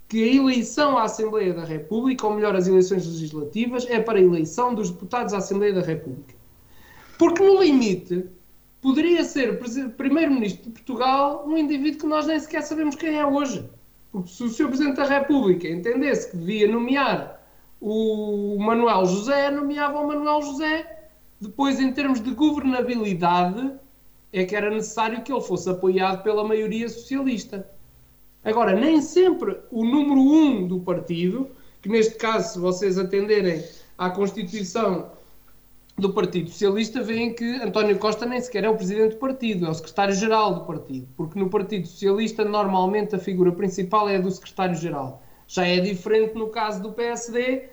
[0.09, 4.23] que a eleição à Assembleia da República, ou melhor, as eleições legislativas, é para a
[4.23, 6.35] eleição dos deputados à Assembleia da República.
[7.19, 8.25] Porque, no limite,
[8.81, 9.59] poderia ser
[9.97, 13.69] Primeiro-Ministro de Portugal um indivíduo que nós nem sequer sabemos quem é hoje.
[14.13, 14.69] Porque se o Sr.
[14.69, 17.37] Presidente da República entendesse que devia nomear
[17.81, 20.96] o Manuel José, nomeava o Manuel José
[21.41, 23.73] depois, em termos de governabilidade,
[24.33, 27.69] é que era necessário que ele fosse apoiado pela maioria socialista.
[28.45, 31.51] Agora, nem sempre o número um do partido,
[31.83, 33.65] que neste caso, se vocês atenderem
[33.99, 35.11] à Constituição
[35.99, 39.71] do Partido Socialista, veem que António Costa nem sequer é o presidente do partido, é
[39.71, 44.31] o secretário-geral do partido, porque no Partido Socialista, normalmente, a figura principal é a do
[44.31, 45.23] secretário-geral.
[45.49, 47.69] Já é diferente no caso do PSD,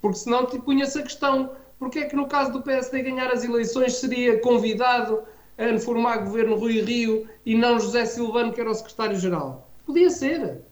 [0.00, 3.44] porque senão te punha-se a questão porque é que no caso do PSD ganhar as
[3.44, 5.22] eleições seria convidado
[5.56, 9.70] a formar governo Rui Rio e não José Silvano, que era o secretário-geral?
[9.84, 10.62] Podia ser.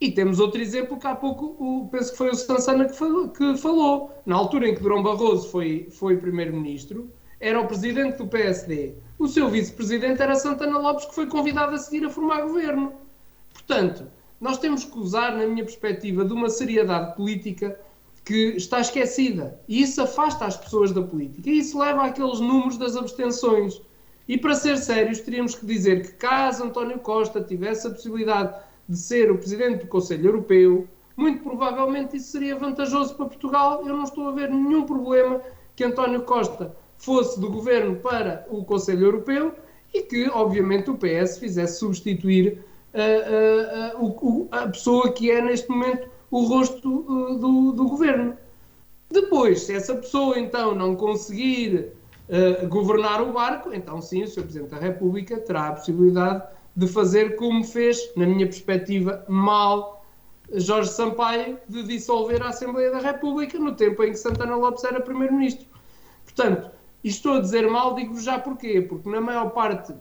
[0.00, 3.28] E temos outro exemplo que há pouco, o, penso que foi o Sansana que falou,
[3.30, 4.22] que falou.
[4.26, 7.10] Na altura em que Durão Barroso foi, foi primeiro-ministro,
[7.40, 8.94] era o presidente do PSD.
[9.18, 12.92] O seu vice-presidente era Santana Lopes, que foi convidado a seguir a formar governo.
[13.52, 14.06] Portanto,
[14.40, 17.78] nós temos que usar, na minha perspectiva, de uma seriedade política
[18.26, 19.58] que está esquecida.
[19.68, 21.48] E isso afasta as pessoas da política.
[21.48, 23.80] E isso leva àqueles números das abstenções.
[24.28, 28.52] E para ser sérios, teríamos que dizer que caso António Costa tivesse a possibilidade
[28.88, 33.86] de ser o presidente do Conselho Europeu, muito provavelmente isso seria vantajoso para Portugal.
[33.86, 35.40] Eu não estou a ver nenhum problema
[35.76, 39.54] que António Costa fosse do governo para o Conselho Europeu
[39.94, 42.58] e que, obviamente, o PS fizesse substituir
[42.92, 48.36] uh, uh, uh, a pessoa que é neste momento o rosto uh, do, do, governo.
[49.10, 51.92] Depois, se essa pessoa então não conseguir
[52.28, 54.42] uh, governar o barco, então sim, o Sr.
[54.42, 56.42] Presidente da República terá a possibilidade
[56.74, 60.04] de fazer como fez, na minha perspectiva, mal
[60.52, 65.00] Jorge Sampaio, de dissolver a Assembleia da República no tempo em que Santana Lopes era
[65.00, 65.66] Primeiro-Ministro.
[66.24, 66.70] Portanto,
[67.02, 69.94] estou a dizer mal, digo já porquê, porque na maior parte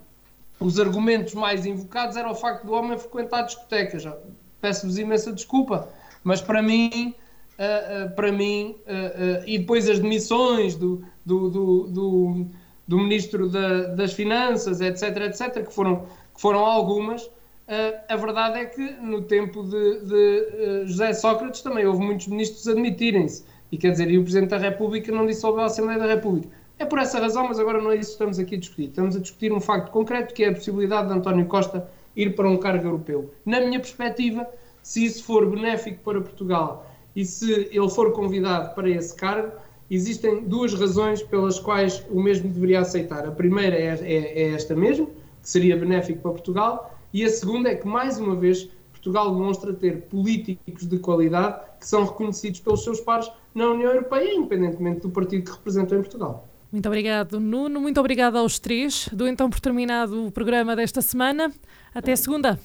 [0.59, 4.03] os argumentos mais invocados era o facto do homem frequentar discotecas.
[4.61, 5.89] Peço-vos imensa desculpa,
[6.25, 7.13] mas para mim,
[7.59, 12.45] uh, uh, para mim uh, e depois as demissões do, do, do, do,
[12.87, 17.29] do Ministro da, das Finanças, etc., etc., que foram, que foram algumas,
[18.09, 23.43] a verdade é que no tempo de, de José Sócrates também houve muitos ministros admitirem-se.
[23.71, 26.47] E quer dizer, e o Presidente da República não dissolveu a Assembleia da República.
[26.77, 28.89] É por essa razão, mas agora não é isso que estamos aqui a discutir.
[28.89, 32.47] Estamos a discutir um facto concreto que é a possibilidade de António Costa ir para
[32.47, 33.33] um cargo europeu.
[33.43, 34.47] Na minha perspectiva,
[34.85, 39.51] se isso for benéfico para Portugal e se ele for convidado para esse cargo,
[39.89, 43.27] existem duas razões pelas quais o mesmo deveria aceitar.
[43.27, 45.07] A primeira é, é, é esta mesmo,
[45.41, 49.73] que seria benéfico para Portugal, e a segunda é que, mais uma vez, Portugal demonstra
[49.73, 55.09] ter políticos de qualidade que são reconhecidos pelos seus pares na União Europeia, independentemente do
[55.09, 56.47] partido que representam em Portugal.
[56.71, 57.81] Muito obrigado, Nuno.
[57.81, 59.09] Muito obrigado aos três.
[59.11, 61.51] Dou então por terminado o programa desta semana.
[61.91, 62.59] Até segunda.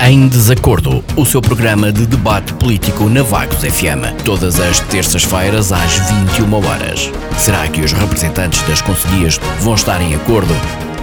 [0.00, 5.98] Em Desacordo, o seu programa de debate político na Vagos FM, todas as terças-feiras às
[6.36, 7.10] 21 horas.
[7.36, 10.54] Será que os representantes das conselhias vão estar em acordo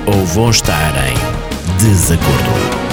[0.08, 2.85] ou vão estar em desacordo?